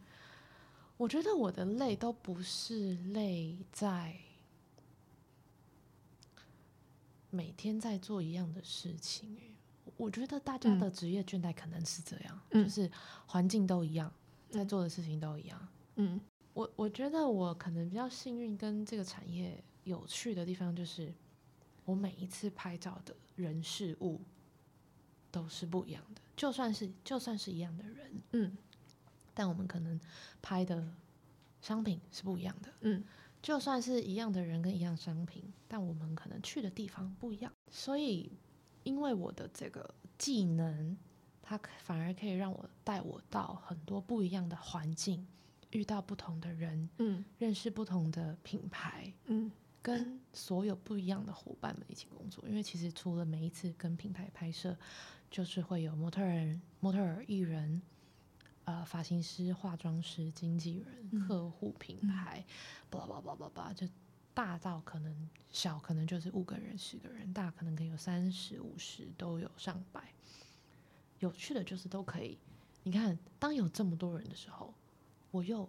[0.97, 4.15] 我觉得我的累都不是累在
[7.31, 9.36] 每天在做一样的事情。
[9.97, 12.89] 我觉得大家的职业倦怠可能是这样，就是
[13.25, 14.12] 环境都一样，
[14.53, 15.67] 在做的事情都一样。
[15.95, 16.21] 嗯，
[16.53, 19.61] 我我觉得我可能比较幸运，跟这个产业。
[19.85, 21.13] 有趣的地方就是，
[21.83, 24.21] 我每一次拍照的人事物
[25.29, 26.21] 都是不一样的。
[26.37, 28.57] 就算是就算是一样的人，嗯，
[29.33, 29.99] 但我们可能
[30.41, 30.87] 拍的
[31.59, 32.69] 商品是不一样的。
[32.79, 33.03] 嗯，
[33.41, 37.51] 就算是一样的人跟一样商品，但我们可能去的地方不一样。
[37.69, 38.31] 所以，
[38.83, 40.95] 因为我的这个技能，
[41.43, 45.27] 它反而可以让我带我到很多不一样的环境，
[45.69, 49.51] 遇到不同的人，嗯，认识不同的品牌，嗯，
[49.82, 52.43] 跟所有不一样的伙伴们一起工作。
[52.47, 54.75] 因为其实除了每一次跟品牌拍摄，
[55.29, 57.82] 就是会有模特儿、模特儿、艺人。
[58.65, 62.45] 呃，发型师、化妆师、经纪人、客户、品牌，
[62.89, 63.86] 巴拉巴拉巴拉巴拉，就
[64.34, 70.01] 大到可能小，可能就是五个人、十个人，大可能可以有三十五十，都有上百。
[71.23, 72.38] 有趣的就是都可以。
[72.83, 74.73] 你看，当有这么多人的时候，
[75.31, 75.67] 我又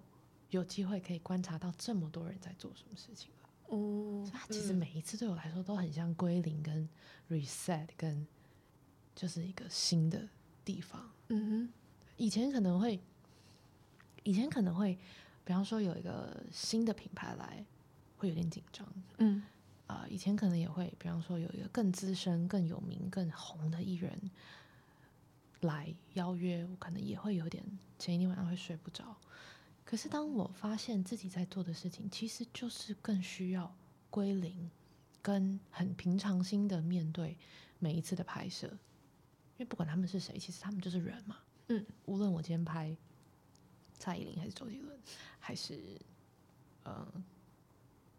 [0.51, 3.49] 有机会可以观察到这么多人在做什么事情了。
[3.69, 6.89] 哦，它其实每一次对我来说都很像归零、跟
[7.31, 8.27] reset、跟
[9.15, 10.29] 就是一个新的
[10.65, 11.09] 地方。
[11.29, 11.73] 嗯哼。
[12.17, 12.99] 以前可能会，
[14.25, 14.99] 以前可能会，
[15.45, 17.65] 比方说有一个新的品牌来，
[18.17, 18.87] 会有点紧张。
[19.19, 19.43] 嗯，
[19.87, 24.31] 啊，以前可能也会，比方说有一个更资深、更有名、更红的艺人
[25.67, 27.65] 来邀约，我可能也会有点
[27.99, 29.17] 前一天晚上会睡不着。
[29.85, 33.75] 可是当我发现自己在做的事情，其实就是更需要
[34.09, 34.71] 归零，
[35.21, 37.37] 跟很平常心的面对
[37.79, 41.37] 每一次的拍摄，因为不管他们是谁，其实他们就是人嘛。
[41.69, 42.97] 嗯，无论我今天拍
[43.99, 44.99] 蔡依林还是周杰伦，
[45.39, 46.01] 还是
[46.83, 47.07] 呃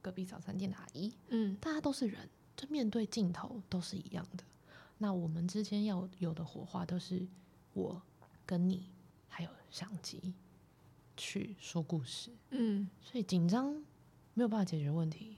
[0.02, 4.44] 隔壁早餐店的阿姨，嗯，大家都是人，就面对镜头都是一样的。
[4.98, 7.26] 那我们之间要有的火花，都是
[7.74, 8.02] 我
[8.46, 8.90] 跟你
[9.28, 10.34] 还有相机
[11.18, 12.32] 去说故事。
[12.52, 13.74] 嗯，所以紧张
[14.34, 15.38] 没有办法解决问题。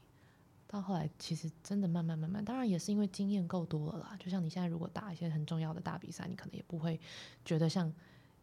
[0.69, 4.17] 到后来，其实真的慢慢慢慢，当然也是因为经验够多了啦。
[4.19, 6.99] 就像你现在如果打一些很重要的大比赛，你可能也不会
[7.45, 7.91] 觉得像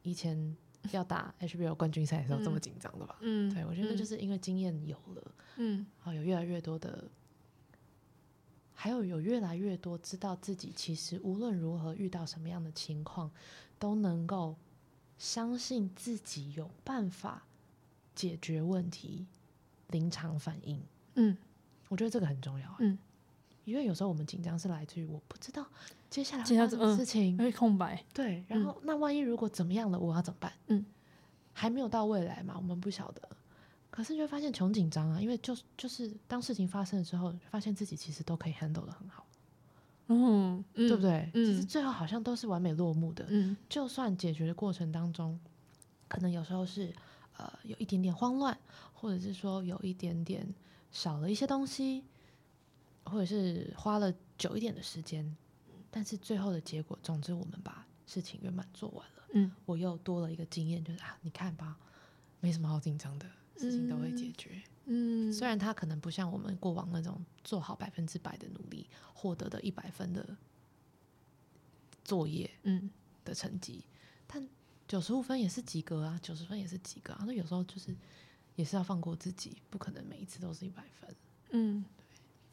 [0.03, 0.57] 以前
[0.91, 3.19] 要打 HBO 冠军赛的时候这么紧张的吧？
[3.21, 7.05] 嗯，对，我觉得就是因为经验有了，嗯，好有越来越多的，
[8.75, 13.31] 还有有越来越多知道自己其实无论如何遇到什么样的情况，
[13.79, 14.57] 都能够
[15.17, 17.45] 相信自己有办法
[18.15, 19.27] 解决问题，
[19.89, 20.83] 临场反应。
[21.15, 21.37] 嗯。
[21.91, 22.99] 我觉得这个很重要，嗯，
[23.65, 25.65] 因为有时候我们紧张是来自于我不知道
[26.11, 30.53] 接下来接下来什么事情，会空白，对，然后那万一如果怎么样了，我要怎么办？
[30.69, 30.85] 嗯，
[31.53, 33.29] 还没有到未来嘛，我们不晓得，
[33.95, 39.25] 可是你会发现穷紧张啊，因为就就是当事情发生了之后，发现自己其实都可以 handle 的很好，
[40.09, 41.31] 嗯，对不对？
[41.35, 45.39] 嗯，其实最后好像都是完美落幕的，嗯，就算解决的过程当中，
[46.09, 46.93] 可能有时候是
[47.37, 48.59] 呃有一点点慌乱，
[48.93, 50.53] 或者是说有一点点。
[50.91, 52.05] 少了一些东西，
[53.03, 55.37] 或者是花了久一点的时间，
[55.91, 59.23] 但是最后的结果，总之我们把事情圆满做完了。
[59.33, 61.77] 嗯，我又多了一个经验，就是啊，你看吧，
[62.39, 64.63] 没什么好紧张的，事情都会解决。
[64.87, 70.37] 嗯，虽然他可能不像我们过往那种做好百分之百的努力，获得的一百分的
[72.05, 72.91] 作业，嗯
[73.25, 73.85] 的成绩，
[74.27, 74.47] 但
[74.87, 77.25] 九十五分也是及格啊，九十分也是及格啊。
[77.27, 77.95] 那有时候就是。
[78.57, 81.13] 也是要放过自己，不可能每一次都是一百分。
[81.51, 81.85] 嗯，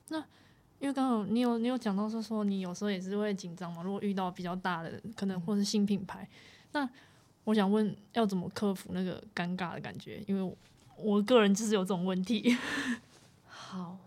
[0.08, 0.18] 那
[0.80, 6.28] 因为刚好你有你有讲到说说你有时候也是会紧张嘛，如果遇到比较大的可能或是新品牌，
[6.72, 6.90] 那
[7.44, 10.24] 我想问要怎么克服那个尴尬的感觉？
[10.28, 10.58] 因为
[11.02, 12.58] 我个人就是有这种问题。
[13.46, 13.98] 好，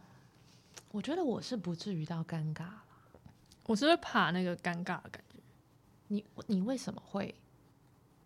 [0.91, 2.83] 我觉得我是不至于到尴尬了，
[3.67, 5.39] 我是会怕那个尴尬的感觉。
[6.09, 7.35] 你你为什么会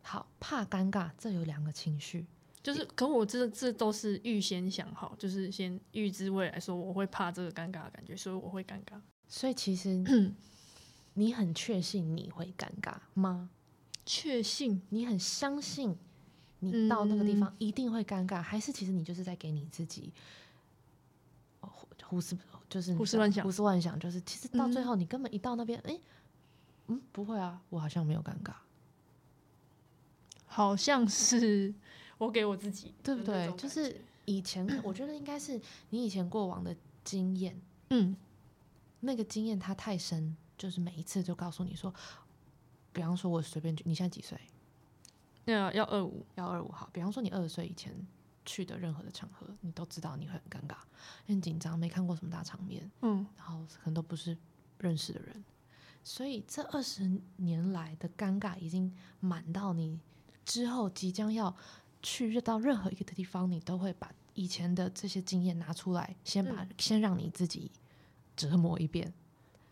[0.02, 1.10] 好怕尴尬？
[1.16, 2.26] 这有两个情绪。
[2.60, 9.00] 就是，可我这这都是预先想好，就是先预知未来，说我会怕这个尴尬的感觉，所以我会尴尬。
[9.28, 10.04] 所以其实
[11.14, 13.50] 你很确信你会尴尬吗？
[14.04, 14.82] 确信？
[14.90, 15.96] 你很相信
[16.60, 20.12] 你到那个地方一定会尴尬，还是其实你就是在给你自己
[22.02, 22.36] 胡思，
[22.68, 25.98] 就是胡思乱想，胡思乱想，就是其实到最后你根本一到那边，哎，
[26.86, 28.52] 嗯，不会啊，我好像没有尴尬，
[30.46, 31.74] 好像是。
[32.18, 33.48] 我给我自己，对不对？
[33.52, 35.60] 就是以前，我觉得应该是
[35.90, 36.74] 你以前过往的
[37.04, 37.56] 经验，
[37.90, 38.16] 嗯，
[38.98, 41.94] 那个经验它太深，就是每一次就告诉你说，
[42.92, 44.36] 比方说，我随便，你现在几岁？
[45.52, 46.88] 那要二五，要二五好。
[46.92, 47.94] 比方说，你二十岁以前
[48.44, 50.76] 去的任何的场合，你都知道你会很尴尬，
[51.26, 54.36] 很紧张，没看过什么大场面，嗯，然后可能都不是
[54.78, 55.44] 认识的人，
[56.04, 59.98] 所以这二十年来的尴尬已经满到你
[60.44, 61.54] 之后即将要。
[62.00, 67.72] 去到任何一个的地方，你都会把以前的这些经验拿出来，先把先让你自己
[68.36, 69.12] 折磨一遍。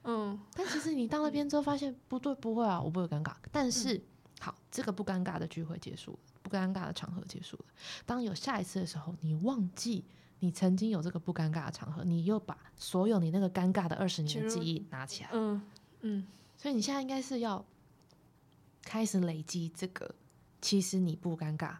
[0.02, 3.32] 嗯，但其实你到那边之后发现不对，不会啊，我不会尴尬。
[3.52, 4.04] 但是
[4.40, 7.64] 好，这个不尴尬的聚会结束了，不尴尬的场合结束了。
[8.04, 10.04] 当有下一次的时候，你忘记
[10.40, 15.62] 你曾经有这个不尴尬的场合，你又把所有你那个尴尬的二十年的记忆拿起来，嗯
[16.02, 16.26] 嗯，
[16.56, 17.64] 所以你现在应该是要
[18.82, 20.14] 开始累积这个，
[20.60, 21.76] 其实你不尴尬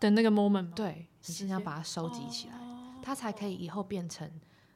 [0.00, 0.72] 的那个 moment？
[0.74, 2.54] 对，你现在要把它收集起来，
[3.02, 4.28] 它才可以以后变成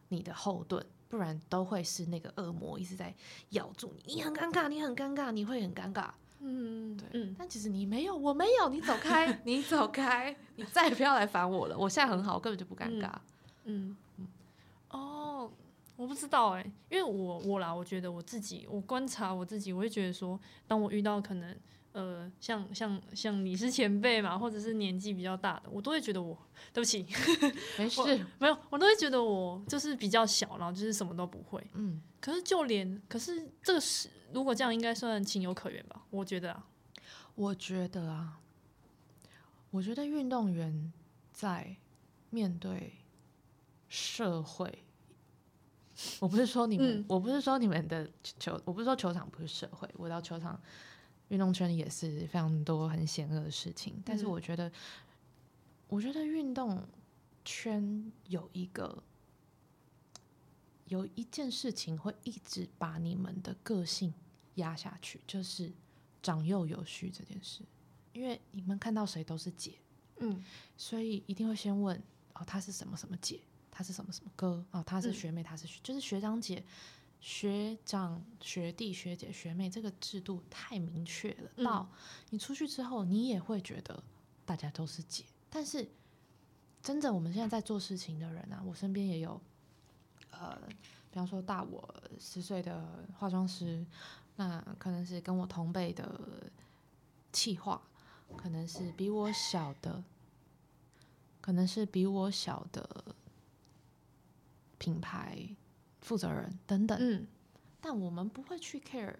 [0.08, 0.86] 你的后盾。
[1.10, 3.12] 不然都会是那个恶魔一直在
[3.48, 6.08] 咬住你，你很尴尬，你很尴尬，你会很尴尬。
[6.40, 7.34] 嗯，对，嗯。
[7.38, 11.76] 但其实你没有，我没有，你走开， 你走开，你再也不要来烦我了。
[11.78, 13.10] 我现在很好，我根本就不尴尬。
[13.64, 14.26] 嗯嗯。
[14.90, 15.50] 哦，
[15.96, 21.56] 我不知道哎，因为我我啦，我觉得我自己，我观察我自己，我会觉得说，当我遇到可能。
[21.92, 26.38] 呃，像像像你是前辈嘛，或者是年纪比较大的，我都会觉得我
[26.72, 27.04] 对不起，
[27.76, 31.60] 没事，没有，我都会觉得我就是比较小，然后就是什么都不会。
[31.74, 36.04] 嗯，可是就连，可是这个是如果这样应该算情有可原吧？
[36.10, 36.64] 我觉得啊，
[37.34, 38.38] 我觉得啊，
[39.72, 40.92] 我觉得运动员
[41.32, 41.76] 在
[42.30, 42.98] 面对
[43.88, 44.84] 社会，
[46.20, 50.60] 我不是说你们，我不是说你们的球，我不是说球场不是社会，我到球场。
[51.30, 54.70] 运动圈也是非常多很险恶的事情，但是我觉得，
[55.88, 56.86] 我觉得运动
[57.44, 59.02] 圈有一个
[60.86, 64.12] 有一件事情会一直把你们的个性
[64.56, 65.72] 压下去，就是
[66.20, 67.62] 长幼有序这件事。
[68.12, 69.78] 因为你们看到谁都是姐，
[70.18, 70.44] 嗯，
[70.76, 71.96] 所以一定会先问
[72.34, 76.64] 哦，她是什么什么姐，她是什么什么哥，哦，她是学妹，她是就是学长姐。
[77.20, 81.64] 学长、学弟、学姐、学妹，这个制度太明确了。
[81.64, 81.86] 到
[82.30, 84.02] 你出去之后，你也会觉得
[84.46, 85.24] 大家都是姐。
[85.50, 85.86] 但是，
[86.82, 89.38] 真正我们现在在做事情的人啊，我身边也有，
[90.30, 90.58] 呃，
[91.10, 93.84] 比方说大我十岁的化妆师，
[94.36, 96.50] 那可能是跟我同辈的
[97.32, 97.82] 气化，
[98.34, 100.02] 可能是比我小的，
[101.42, 103.14] 可能是比我小的
[104.78, 105.54] 品牌。
[106.00, 107.26] 负责人等等，嗯，
[107.80, 109.14] 但我们不会去 care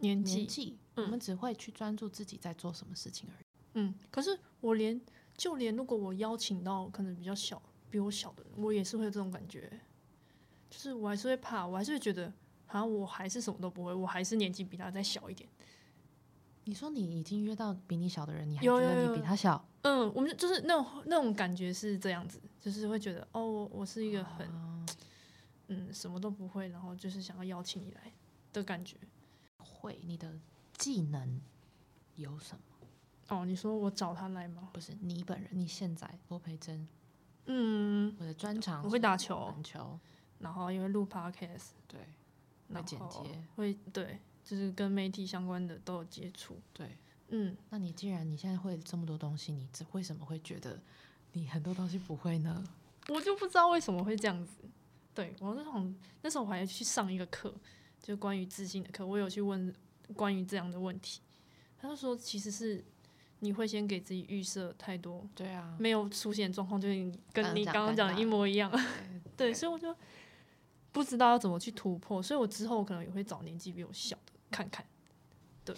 [0.00, 3.44] 年纪，我们只会去专注自己在做什么事情而已。
[3.74, 5.00] 嗯，可是我连
[5.36, 9.70] 就连如果我邀请到可能比较小、比我小的人，我也是会有这种感觉，
[10.68, 12.32] 就是我还是会怕，我还是会觉得，
[12.66, 15.48] 好像我还是什么都不会，我还是年纪比他再小一点。
[16.64, 19.66] 你说你已经约到比你小的人，你还觉得你比他小？
[19.82, 24.46] 嗯，我们就是那种那种感觉是这样子，就是会觉得哦，我我是一个很。
[25.72, 28.12] 嗯，什么都不会，然后就是想要邀请你来
[28.52, 28.96] 的感觉。
[29.58, 30.38] 会，你的
[30.76, 31.40] 技能
[32.16, 32.62] 有什么？
[33.28, 34.68] 哦，你说我找他来吗？
[34.72, 36.86] 不是，你本人，你现在罗培珍。
[37.46, 39.98] 嗯，我的专长我会打球，篮球，
[40.38, 42.00] 然后因为录 podcast，对，
[42.72, 46.60] 会剪接，会对，就是跟媒体相关的都有接触。
[46.72, 46.96] 对，
[47.28, 50.80] 嗯，那你既然你现在会这么多东西，你为什么会觉得
[51.32, 52.64] 你很多东西不会呢？
[53.08, 54.52] 我就不知道为什么会这样子。
[55.14, 55.84] 对我那时候
[56.22, 57.54] 那时候我还去上一个课，
[58.00, 59.74] 就关于自信的课，我有去问
[60.14, 61.20] 关于这样的问题，
[61.78, 62.82] 他就说其实是
[63.40, 68.72] 你会先给自己预设太多，对啊，没有出现状况就是跟你刚刚讲的一模一样，
[69.36, 69.94] 对，所以我就
[70.92, 74.86] 不知道要怎么去突破，所以我之后可能也会找年纪比我小的看看，
[75.64, 75.76] 对，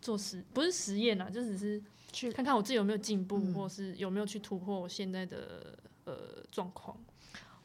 [0.00, 1.80] 做实不是实验啊，就只是
[2.12, 6.98] 去看看我自己有没有进步，或是有没有去突破我现在的呃状况。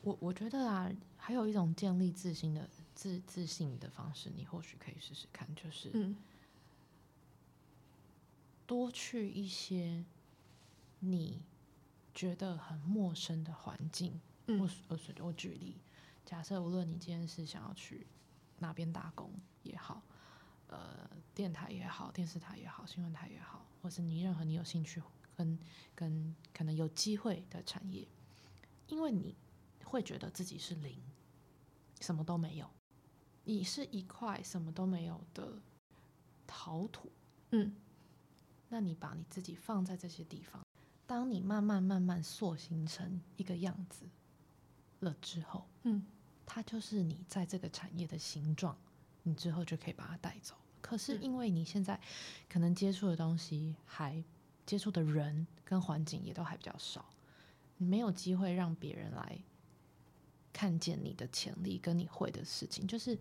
[0.03, 6.13] 我我觉得啊，还有一种建立自信的自自信的方式，你或许可以试试看，就是
[8.67, 10.03] 多去一些
[10.99, 11.41] 你
[12.13, 14.19] 觉得很陌生的环境。
[14.45, 15.77] 我我我举例，
[16.25, 18.05] 假设无论你今天是想要去
[18.59, 19.31] 哪边打工
[19.61, 20.03] 也好，
[20.67, 25.01] 呃，电台也好，电视台也好，新闻台也好，或是你任何你有兴趣
[25.37, 25.57] 跟
[25.95, 28.05] 跟可能有机会的产业，
[28.87, 29.33] 因为你。
[29.93, 30.97] 会觉得自己是零，
[32.01, 32.67] 什么都没有。
[33.43, 35.53] 你是一块什么都没有的
[36.47, 37.11] 陶土，
[37.51, 37.75] 嗯。
[38.69, 40.65] 那你把你自己放在这些地方，
[41.05, 44.09] 当你慢慢慢慢塑形成一个样子
[45.01, 46.03] 了之后，嗯，
[46.43, 48.75] 它就是你在这个产业的形状，
[49.21, 50.55] 你之后就可以把它带走。
[50.81, 52.01] 可是因为你现在
[52.49, 54.23] 可能接触的东西还
[54.65, 57.05] 接触的人跟环境也都还比较少，
[57.77, 59.39] 你没有机会让别人来。
[60.53, 63.17] 看见你的潜力跟你会的事情，就是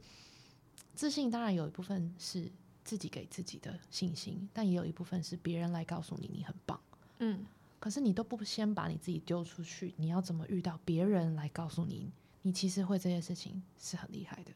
[0.94, 1.30] 自信。
[1.30, 2.48] 当然有一部分是
[2.84, 6.78] 自己给自己的信心，但也有一部分是别人来告诉你你很棒。
[7.18, 7.44] 嗯，
[7.80, 12.12] 可是你都不先把你自己丢出去，你要怎么遇到别人来告诉你
[12.42, 14.52] 你其实会这些事情是很厉害的？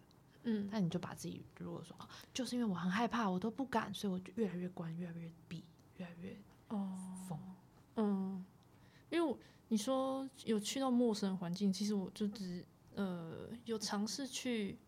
[0.49, 1.97] 嗯，那你就把自己如果说，
[2.33, 5.65] 就是因为我很害怕，我都不敢，所以我就越来越关，越来越闭，
[5.97, 6.37] 越来越
[6.69, 7.16] 哦
[9.69, 12.65] 你说有去到陌生环境，其实我就只
[12.95, 14.79] 呃有尝试去，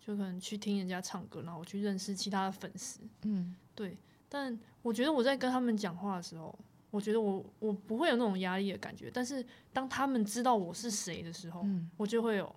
[0.00, 3.00] 就可能去听人家唱歌，然后我去认识其他的粉丝。
[3.22, 3.98] 嗯，对。
[4.28, 6.58] 但我觉得我在跟他们讲话的时候，
[6.90, 9.10] 我觉得我我不会有那种压力的感觉。
[9.10, 12.56] 但是当他们知道我是谁的时候，我就会有，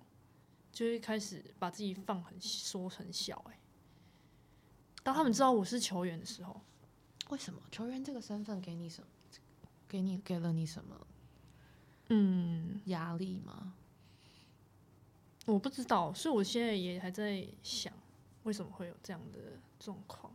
[0.72, 3.42] 就会开始把自己放很缩很小。
[3.48, 3.58] 哎，
[5.02, 6.60] 当他们知道我是球员的时候，
[7.30, 9.06] 为什么球员这个身份给你什么？
[9.88, 11.06] 给你给了你什么？
[12.14, 13.72] 嗯，压力吗？
[15.46, 17.92] 我不知道，所以我现在也还在想，
[18.42, 19.38] 为什么会有这样的
[19.80, 20.30] 状况。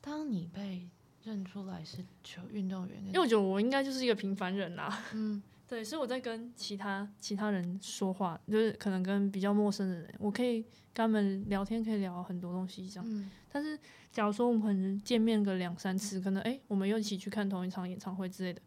[0.00, 0.86] 当你被
[1.24, 5.02] 认出来是球运动员，因为我觉得我应该就是一个平凡人啦。
[5.14, 10.60] 嗯， 对，所以我在跟其他其他人说话，就是可能跟比较陌生的人，我可以
[10.92, 13.04] 跟他们聊天，可以聊很多东西这样。
[13.08, 13.78] 嗯，但是
[14.12, 18.60] 假如说我们可能见面个两三次，可能哎，我们又一起去看同一场演唱会之类的，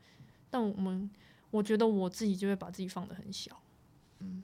[0.50, 1.10] 但我们
[1.52, 3.60] 我觉得我自己就会把自己放得很小，
[4.20, 4.44] 嗯，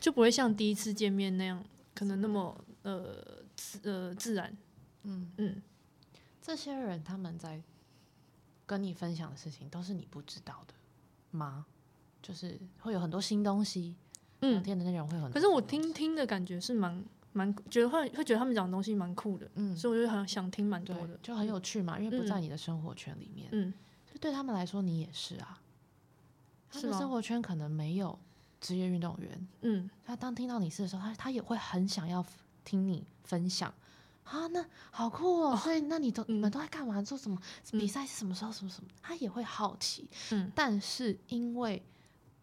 [0.00, 1.64] 就不会像第一次见面那样，
[1.94, 4.56] 可能那么呃自呃自然，
[5.02, 5.62] 嗯嗯。
[6.40, 7.60] 这些人他们在
[8.64, 10.74] 跟你分享的事情都是你不知道的
[11.32, 11.66] 吗？
[12.22, 13.96] 就是会有很多新东西，
[14.40, 15.30] 嗯聊天的内容会很。
[15.32, 23.74] 可是我听听的感觉是蛮蛮觉得会会觉得他们讲的东西蛮酷的，嗯，所以我就很想听蛮多的，就很有趣嘛，因为不在你的生活圈里面，嗯，
[24.16, 25.60] 就对他们来说你也是啊，
[26.70, 28.18] 他的生活圈可能没有
[28.62, 32.24] 职业运动员，嗯，他当听到你是的时候，他他也会很想要
[32.64, 33.72] 听你分享。
[34.24, 35.56] 啊，那好酷哦！
[35.56, 37.02] 所以那你都你们都在干嘛？
[37.02, 37.38] 做什么
[37.72, 38.06] 比赛？
[38.06, 38.50] 是什么时候？
[38.50, 38.88] 什么什么？
[39.02, 40.08] 他也会好奇。
[40.32, 41.84] 嗯，但是因为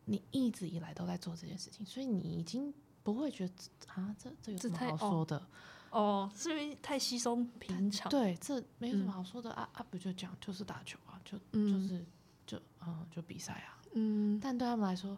[0.06, 2.72] 你一直以来都在做这件事情，所以你已经
[3.02, 3.54] 不会觉得
[3.88, 5.44] 啊，这这有什么好说的？
[5.90, 8.10] 哦，是因为太稀松平常。
[8.10, 9.86] 对，这没有什么好说的啊啊！
[9.90, 12.06] 不就讲就是打球啊，就就是
[12.46, 13.82] 就嗯就比赛啊。
[13.94, 15.18] 嗯，但对他们来说，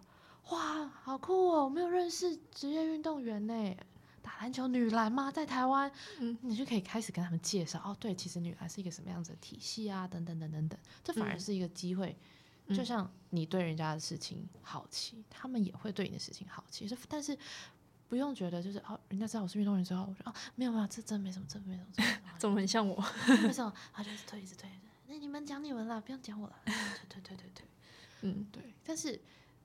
[0.49, 1.65] 哇，好酷哦！
[1.65, 3.75] 我没有认识职业运动员呢。
[4.21, 5.31] 打篮球女篮吗？
[5.31, 5.89] 在台湾，
[6.19, 7.95] 嗯，你就可以开始跟他们介绍哦。
[7.99, 10.07] 对，其实女篮是一个什么样子的体系啊？
[10.07, 12.17] 等等等等等，这反而是一个机会。
[12.69, 16.87] 就像你对人家的事情好奇，他们也会对你的事情好奇。
[16.87, 17.37] 是，但是
[18.09, 22.05] 不用觉得就是哦，人家知道我是运动员之后，我说哦，没有没有，这真没什么，真没什么。
[22.39, 22.95] 怎么很像我？
[23.45, 23.71] 为什么？
[23.93, 24.67] 他就一直推，一直推。
[25.07, 26.55] 那你们讲你们啦，不用讲我了。
[27.09, 27.65] 推推推推，
[28.21, 28.73] 嗯，对。
[28.83, 29.19] 但是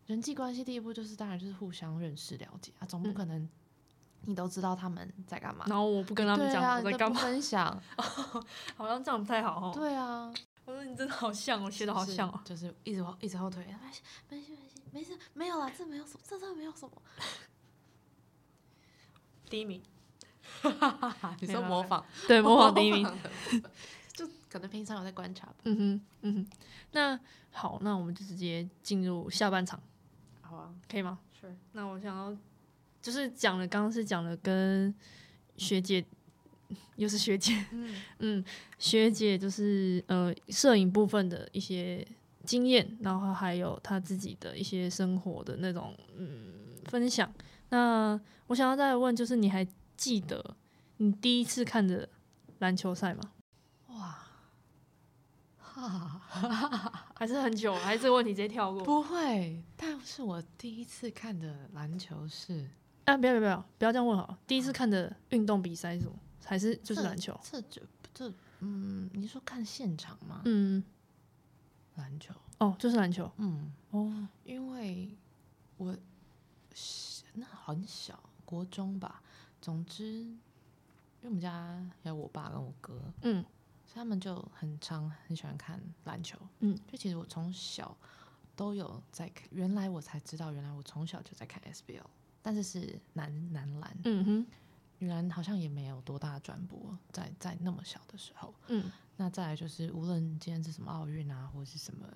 [0.06, 3.48] 人际关系第一步就是，当然就是互相认识、了解啊，总不可能。
[4.26, 7.82] 你都知道他们在干嘛，然后我不跟他们讲我在干嘛，分享，
[8.76, 9.72] 好像这样不太好哦。
[9.74, 10.30] 对啊，
[10.66, 16.92] 我说你真的好像哦，学的好像哦，就是一直一直后退，没事没事没事没事，没有啦，这没有什么，这这没有什么。
[19.48, 19.82] 第一名，
[21.40, 23.58] 你说模仿，对，模仿第一名，就
[24.50, 25.54] 可能平常有在观察吧。
[25.64, 26.46] 嗯哼，嗯哼，
[26.92, 27.18] 那
[27.50, 29.80] 好，那我们就直接进入下半场，
[30.42, 31.18] 好啊，可以吗？
[31.40, 32.36] 是，那我想要。
[33.02, 34.94] 就是讲了，刚刚是讲了跟
[35.56, 36.04] 学姐，
[36.96, 37.64] 又是学姐，
[38.20, 38.44] 嗯，
[38.78, 42.06] 学姐就是呃摄影部分的一些
[42.44, 46.52] 经验，然后还有她自己的一些生活的那种嗯
[46.90, 47.32] 分享。
[47.70, 50.54] 那我想要再问，就是你还记得
[50.98, 52.06] 你第一次看的
[52.58, 53.32] 篮球赛吗？
[53.86, 54.18] 哇，
[55.72, 56.20] 哈，
[57.14, 58.82] 还是很久，还是这个问题直接跳过？
[58.84, 62.68] 不会，但是我第一次看的篮球是。
[63.06, 63.16] 啊！
[63.16, 64.36] 不要不要不要不要这样问好。
[64.46, 66.12] 第一次看的运动比赛是什么？
[66.44, 67.38] 还是就是篮球？
[67.42, 70.42] 这就这嗯，你说看现场吗？
[70.44, 70.84] 嗯，
[71.96, 73.30] 篮球哦，就是篮球。
[73.38, 75.16] 嗯哦，因为
[75.78, 75.96] 我
[77.34, 79.22] 那很小，国中吧。
[79.62, 80.38] 总之，因
[81.22, 81.50] 为我们家
[82.02, 83.44] 还有我爸跟我哥，嗯，
[83.92, 86.38] 所以他们就很常很喜欢看篮球。
[86.60, 87.96] 嗯，就其实我从小
[88.54, 92.04] 都有在看，原来我才知道，原来我从小就在看 SBL。
[92.40, 94.46] 但是是男男篮，嗯哼，
[95.00, 102.06] 女篮好像也没有多大转播，在在那么小的时候，嗯，那再来就是无论今天是什么奥运啊，或者是什么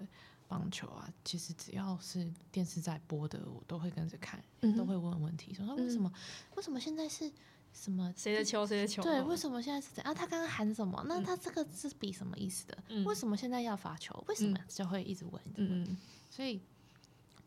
[0.46, 4.40] 棒球啊，其实只要是电视在播的，我都会跟着看，
[4.76, 6.10] 都会问问题，说为什么
[6.54, 7.30] 为什么现在是
[7.74, 9.02] 什么谁的球谁的球？
[9.02, 10.14] 对，为什么现在是怎样？
[10.14, 11.04] 他刚刚喊什么？
[11.06, 12.78] 那他这个是比什么意思的？
[13.04, 14.24] 为什么现在要罚球？
[14.28, 15.96] 为什么就会一直问，一直问？
[16.30, 16.62] 所以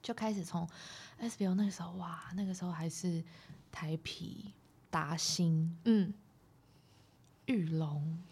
[0.04, 0.70] 就开始从。
[1.20, 3.24] SBO 那个时候哇，那个时候还是
[3.72, 4.54] 台皮、
[4.92, 6.14] 达兴、嗯、
[7.48, 8.24] 玉龙，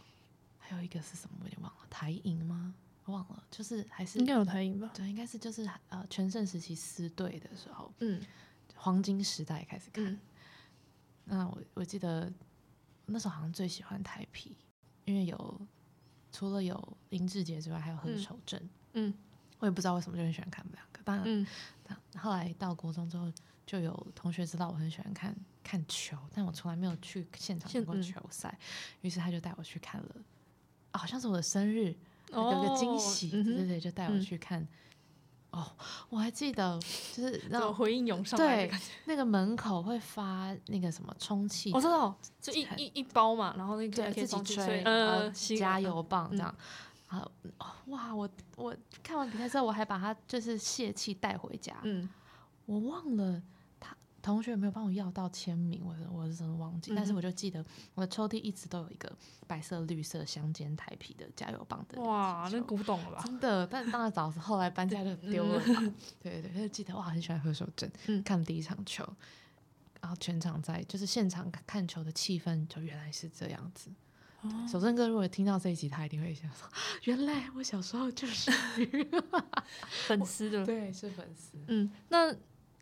[0.60, 2.76] 还有一个是什么我有点忘了，台银吗？
[3.06, 4.92] 忘了，就是还是应该有台银吧？
[4.94, 8.22] 对，应该是就是呃全盛时期四队的时候，嗯，
[8.76, 10.16] 黄金时代开始看，
[11.26, 12.32] 那我我记得
[13.06, 14.56] 那时候好像最喜欢台皮，
[15.06, 15.68] 因为有
[16.32, 18.60] 除了有林志杰之外，还有何守正。
[18.94, 19.14] 嗯，
[19.60, 21.04] 我也不知道为什么就很喜欢看他们两个。
[21.04, 21.48] 当然，嗯
[22.18, 23.32] 后来到国中之后，
[23.66, 28.58] 就有同学知道我很喜欢看看球，但我从来没有去现场看过球赛，
[29.02, 30.16] 于是他就带我去看了，
[30.92, 31.96] 啊好像是我的生日，
[32.32, 34.68] 哦有个惊喜，对对对，就带我嗯去看。
[35.56, 35.66] 哦，
[36.10, 36.78] 我还记得，
[37.14, 38.86] 就是那种让回应涌上来的对感觉。
[39.06, 46.56] 那个门口会发那个什么充气我知道，就一一一包嘛，然后那个自己吹，呃，加油棒这嗯样。
[47.08, 47.26] 啊、
[47.60, 48.14] 哦哇！
[48.14, 48.28] 我
[48.58, 51.74] 我看完比赛之后，我还把它就是泄气带回家。
[51.84, 52.10] 嗯
[52.66, 53.55] 我忘了他
[54.26, 56.92] 同学有没有帮我要到签名，我我是真的忘记。
[56.96, 57.64] 但是我就记得
[57.94, 59.12] 我的抽屉一直都有一个
[59.46, 63.22] 白色、绿色相间台皮的加油棒的哇，那古董了吧？
[63.24, 65.94] 真的，但当然早是后来搬家就丢了嘛。
[66.20, 69.08] 对对对，就记得哇，很喜欢何守正，嗯看第一场球，
[70.02, 73.92] 然后全场在就是现场看球的气氛，就原来是这样子。
[74.42, 76.68] 哦守正哥如果听到这一集，他一定会想说，
[77.04, 78.52] 原来我小时候就是
[80.08, 81.58] 粉丝的，对，是粉丝。
[81.68, 82.36] 嗯，那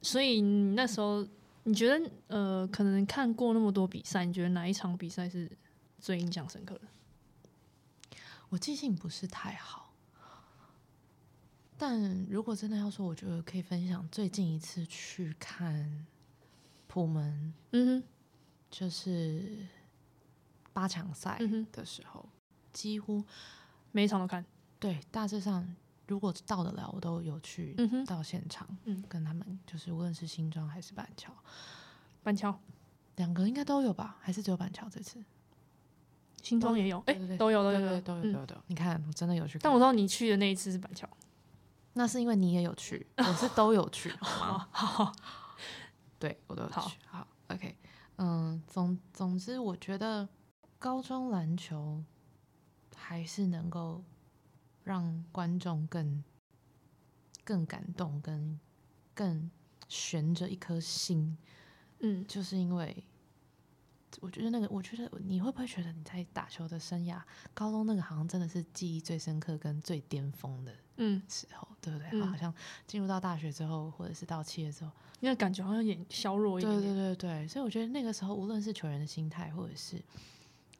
[0.04, 1.28] 所以你那时候
[1.64, 5.49] 你觉得呃，可能看过那么多比赛，你觉得哪一场比赛是
[5.97, 6.82] 最印象深刻的？
[8.49, 9.93] 我记性不是太好，
[11.78, 16.06] 但如果真的要说，我觉得可以分享最近一次去看
[16.86, 18.08] 普门，嗯哼，
[18.70, 19.66] 就是
[20.72, 21.39] 八强赛
[21.72, 22.30] 的时候，
[22.72, 23.24] 几乎
[23.91, 24.45] 每一场都看，
[24.80, 25.76] 对大致上
[26.08, 27.76] 如果到得了，我都有去
[28.06, 31.34] 到现场，嗯跟他们就是无论是新庄还是板桥，
[32.22, 32.58] 板桥、
[33.16, 34.18] 两个应该都有吧？
[34.20, 35.24] 还是只有板桥这次？
[36.41, 38.62] 新庄也有，哎、都有都有都有都有都有。
[38.68, 41.08] 你看，我真的有去，但我知道你去的那一次是板桥，
[41.93, 44.68] 那是因为你也有去， 我是都有去， 好 吗？
[44.72, 45.14] 好，
[46.20, 46.76] 对我都有去。
[46.76, 47.78] 好好，OK，
[48.18, 50.28] 嗯，总总之，我觉得
[50.78, 52.04] 高中篮球
[52.93, 54.04] 还是能够
[54.84, 56.24] 让观众更
[57.44, 58.60] 更感动，跟
[59.14, 59.50] 更
[59.88, 61.38] 悬着一颗心，
[62.00, 63.04] 嗯就是因为
[64.22, 67.22] 我觉得那个，我觉得你会不会觉得你在打球的生涯，
[67.54, 72.10] 高中那个好像真的是记忆最深刻跟最巅峰的嗯，时候，对不对？
[72.12, 72.54] 嗯好像
[72.86, 74.92] 进入到大学之后，或者是到企业之后。
[75.20, 80.00] 那个感觉好像有点削弱一点对点，对对对，所以我觉得那个时候，无论是球员的心态，或者是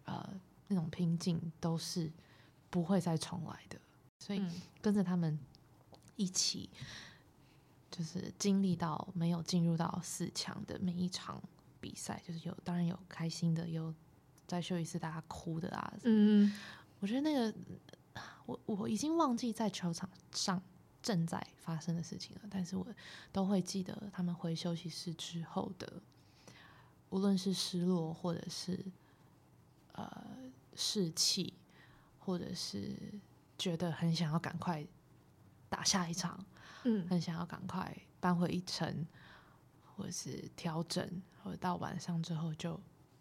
[0.06, 0.30] 呃
[0.68, 2.12] 那种拼劲，都是
[2.70, 3.80] 不会再重来的。
[4.24, 5.38] 所以嗯跟着他们
[6.16, 6.70] 一起，
[7.92, 11.44] 就是经历到没有进入到四强的每一场
[11.82, 13.94] 比赛，就是有当然有开心的，有
[14.48, 15.94] 在休息室大家哭的啊。
[16.04, 16.54] 嗯嗯
[17.02, 17.54] 我觉得那个
[18.46, 20.62] 我我已经忘记在球场上
[21.02, 22.88] 正在发生的事情了，但是我
[23.34, 26.02] 都会记得他们回休息室之后的，
[27.10, 28.80] 无论是失落，或者是
[29.92, 30.28] 呃
[30.76, 31.54] 士气，
[32.20, 32.96] 或者是
[33.64, 34.86] 觉得很想要赶快
[35.70, 36.38] 打下一场，
[36.84, 39.08] 嗯很想要赶快扳回一城，
[39.96, 41.10] 或者是调整，
[41.42, 42.78] 或者到晚上之后就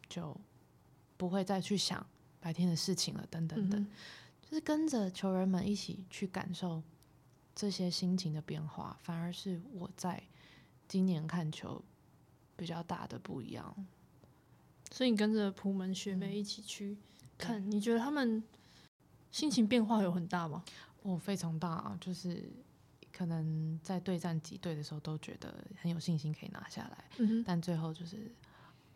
[0.08, 0.36] 就
[1.16, 2.04] 不会再去想
[2.40, 3.80] 白天的事情了，等等等。
[3.80, 3.86] 嗯
[4.42, 6.82] 就是跟着球员们一起去感受
[7.54, 10.20] 这些心情的变化，反而是我在
[10.88, 11.82] 今年看球
[12.56, 13.86] 比较大的不一样。
[14.90, 16.98] 所以你跟着普门学妹嗯一起去
[17.38, 18.42] 看，你觉得他们
[19.32, 20.62] 心情变化有很大吗？
[21.02, 22.48] 哦，非常大啊，就是
[23.12, 28.30] 可能在对战几队的时候都觉得很有信心可以拿下来，嗯，但最后就是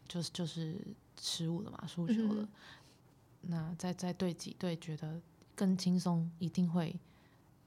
[0.06, 0.76] 就是就是
[1.20, 2.42] 失误了嘛，输球了。
[2.42, 2.48] 嗯
[3.48, 5.20] 那在在对几队觉得
[5.54, 6.98] 更轻松，一定会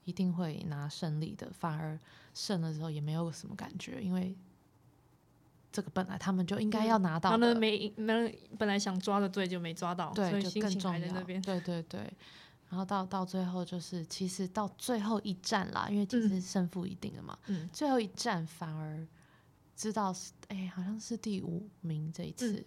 [0.04, 1.98] 一定会拿胜利的，反而
[2.34, 4.36] 胜了之后也没有什么感觉，因为
[5.72, 11.00] 这个本来他们就应该要拿到的，没没本来想抓的队就没抓到，所以心情更重要。
[11.00, 11.40] 还在那边。
[11.40, 12.12] 对对对。
[12.70, 16.28] 然后到到最后就是，其实到最后一战啦，因为其嗯。
[16.28, 17.68] 实胜负已定了嘛，嗯。
[17.72, 19.04] 最后一战反而
[19.76, 22.64] 知道是哎、好像是第五名这一次，嗯。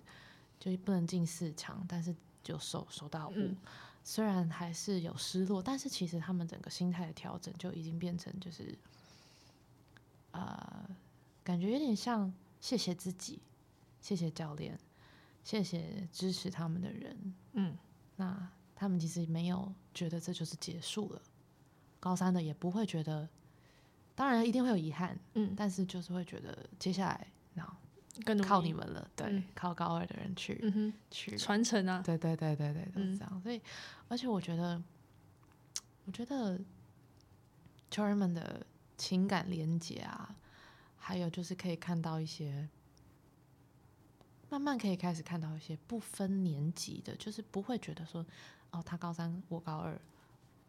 [0.59, 3.57] 就不能进四强，但是就守守到五、嗯。
[4.03, 8.77] 虽然还是有失落，但是其实他们整个心态的调整就已经变成就是，
[10.31, 10.85] 呃，
[11.45, 13.39] 感觉有点像谢谢自己，
[14.01, 14.77] 谢谢教练，
[15.45, 17.33] 谢谢支持他们的人。
[17.53, 17.77] 嗯。
[18.17, 18.49] 那
[18.83, 21.21] 他们其实没有觉得这就是结束了，
[22.01, 23.29] 高三的也不会觉得，
[24.13, 27.65] 当然一定会有遗憾，嗯，但是就是会觉得接下来那
[28.25, 28.73] 更靠你。
[28.73, 33.41] 们了，对，嗯靠高二的人去、嗯哼，去传承啊，对对对对对，都是嗯这样。
[33.41, 33.61] 所以，
[34.09, 34.83] 而且我觉得，
[36.03, 36.59] 我觉得
[37.89, 38.65] 球员们的
[38.97, 40.35] 情感连接啊，
[40.97, 42.67] 还有就是可以看到一些，
[44.49, 48.25] 慢慢可以开始看到一些不分年级的，就是不会觉得说，
[48.73, 49.97] 哦，他高三，我高二，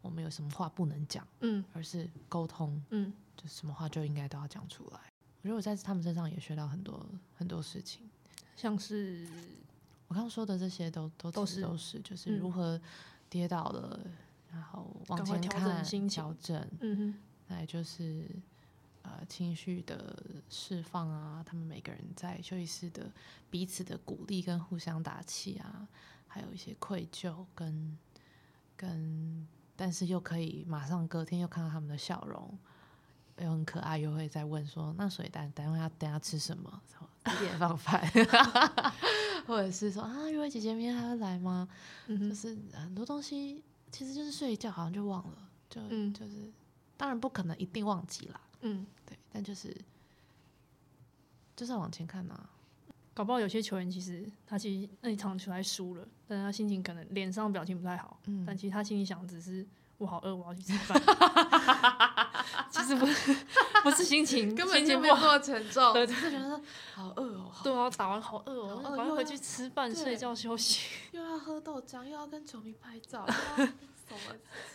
[0.01, 4.99] 我们有什么话不能讲，嗯，而是沟通，嗯，就什么话就应该都要讲出来。
[5.41, 8.09] 我觉得我在他们身上也学到很多很多事情，
[8.55, 9.27] 像是
[10.07, 12.79] 我刚刚说的这些都都都是都是，就是如何
[13.29, 13.99] 跌倒了，
[14.51, 17.15] 然后往前调看，调整，嗯哼，
[17.49, 18.25] 再就是。
[19.07, 20.17] 呃，情绪的
[20.49, 23.07] 释放啊，他们每个人在休息室的
[23.51, 25.87] 彼此的鼓励跟互相打气啊，
[26.35, 27.97] 还有一些愧疚跟
[28.75, 32.59] 跟，但是又可以马上隔天又看到他们的笑容，
[33.37, 36.81] 又很可爱，又会再问说，那所以等等会要等下吃什么？
[37.23, 38.05] 几点放饭？
[39.47, 41.69] 或者是说啊，雨薇姐姐明天还会来吗？
[42.05, 45.79] 就是很多东西其实就是睡一觉好像就忘了，就
[46.11, 46.51] 就是
[46.97, 48.41] 当然不可能一定忘记啦。
[48.59, 49.73] 嗯，对，但就是
[51.55, 52.49] 就是要往前看呐。
[53.15, 58.19] 搞不好有些球员其实他其实那一场球还输了，但是他心情可能脸上表情不太好。
[58.27, 59.65] 嗯，但其实他心里想只是
[59.97, 61.01] 我好饿，我要去吃饭。
[62.69, 63.35] 其实不是
[63.83, 66.61] 不是心情， 根本就没有那么沉重，对，只是觉得
[66.93, 67.49] 好饿哦。
[67.63, 70.81] 对啊，打完好饿哦，赶快回去吃饭、睡觉、休息。
[71.11, 73.25] 又要喝豆浆，又要跟球迷拍照。
[74.05, 74.19] 什么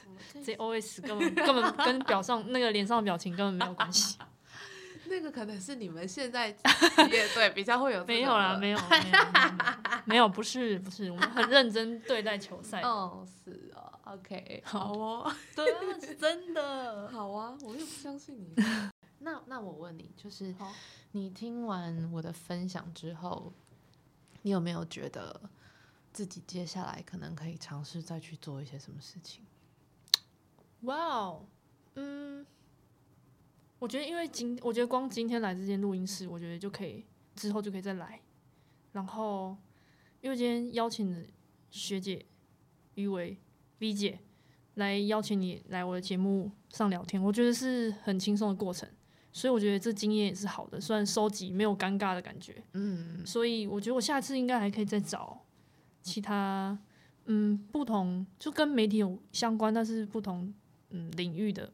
[0.02, 0.42] 什么？
[0.42, 4.16] 这 O S 根本根本跟表上那个脸上的表情根本没有关系。
[5.10, 6.48] 那个可能是你们现在
[7.10, 8.02] 乐队比较会有。
[8.06, 9.18] 没有啦，没有，没有，
[10.06, 12.80] 没有，不是，不是，我们很认真对待球赛。
[12.86, 17.08] 哦，是哦，OK， 好哦，对啊，是真的。
[17.12, 18.54] 好啊，我又不相信你。
[19.18, 20.54] 那那我问你，就是
[21.12, 23.52] 你听完我的分享之后，
[24.42, 25.40] 你有没有觉得？
[26.12, 29.46] 自己接下来可能可以尝试再去做一些什么事情。
[30.80, 31.46] 哇哦，
[31.94, 32.44] 嗯，
[33.80, 37.04] 我觉得因为今，我觉得光今天来这间录音室，我觉得就可以
[37.34, 38.20] 之后就可以再来。
[38.92, 39.56] 然后，
[40.20, 41.26] 因为今天邀请的
[41.70, 42.26] 学姐
[42.94, 43.38] 于为
[43.78, 44.20] V 姐
[44.74, 48.86] 来邀请你来我的节目上聊天，我觉得是很轻松的过程，
[49.32, 52.62] 所以我觉得这经验也是好的，虽然收集没有尴尬的感觉。
[52.74, 55.40] 嗯，所以我觉得我下次应该还可以再找。
[56.02, 56.78] 其他
[57.26, 60.52] 嗯不同就跟媒体有相关，但是不同
[60.90, 61.72] 嗯领域的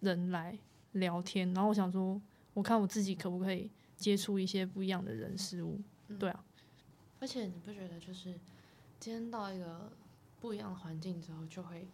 [0.00, 0.58] 人来
[0.92, 2.20] 聊天，然后我想说，
[2.54, 5.80] 我看我自己可不可以接触一些不一样的人事物，
[6.18, 6.44] 对啊。
[7.20, 8.38] 而且你不觉得就是
[8.98, 9.92] 今天到一个
[10.40, 11.86] 不一样的环境之后，就会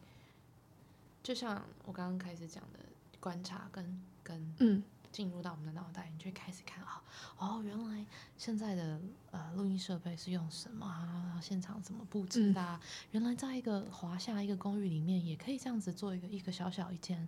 [1.22, 2.78] 就像我刚刚开始讲的
[3.20, 4.82] 观察跟跟嗯。
[5.10, 7.02] 进入到我们的脑袋，你就会开始看啊，
[7.38, 8.04] 哦，原来
[8.36, 11.40] 现在的呃录音设备是用什么啊？
[11.42, 12.80] 现场怎么布置的？
[13.12, 17.26] 原来在一个华夏一个公寓里面，也可以这样子做一个一个小小一间，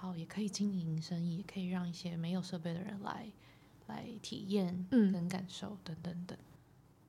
[0.00, 3.30] 好，也可以经营生意，也可以让一些没有设备的人来
[3.86, 6.38] 来体验嗯跟感受等等等。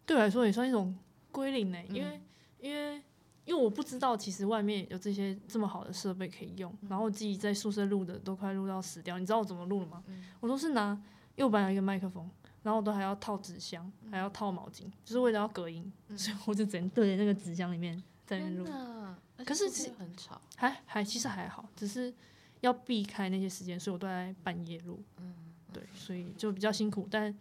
[0.05, 0.97] 对我来说也算一种
[1.31, 2.21] 归零呢，因为
[2.59, 3.01] 因为。
[3.43, 9.17] 因为我不知道，其实外面有这些这么好的设备可以用，然后自己在宿舍录的都快录到死掉。
[9.17, 10.03] 你知道我怎么录了吗？
[10.39, 10.95] 我都是拿
[11.35, 12.29] 右边有一个麦克风，
[12.61, 18.63] 然后我都还要套纸箱，还要套毛巾，就是为了要隔音，所以我就只能对着那个纸箱里面在那录。
[19.43, 22.13] 可是其实很吵，还还其实还好，只是
[22.61, 25.03] 要避开那些时间，所以我都在半夜录。
[25.17, 25.35] 嗯，
[25.71, 27.07] 对，所以就比较辛苦。
[27.11, 27.37] 但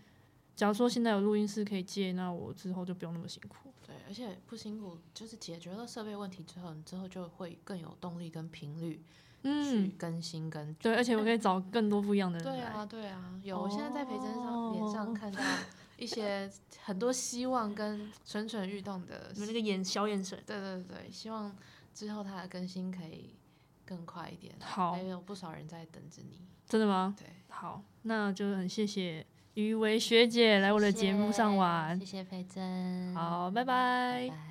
[0.54, 3.70] 假如说现在有录音室可以借，那我之后就不用那么辛苦。
[3.86, 9.02] 对，而且不辛苦，就是解决了设备问题之后，你之后就会更有动力跟频率
[9.42, 12.44] 去更新跟对，而且我可以找更多不一样的人。
[12.44, 15.40] 对啊，对啊，有，我现在在培真上脸上看到
[15.96, 16.48] 一些
[16.84, 20.40] 很多希望跟蠢蠢欲动的，那个眼小眼神。
[20.46, 21.56] 对对对，希望
[21.92, 23.34] 之后它的更新可以
[23.90, 24.54] 更快一点。
[24.60, 26.46] 好，还有不少人在等着你。
[26.64, 27.16] 真的吗？
[27.18, 29.26] 对，好，那就很谢谢。
[29.54, 34.49] 于维学姐来我的节目上玩，谢谢培珍，好，拜拜。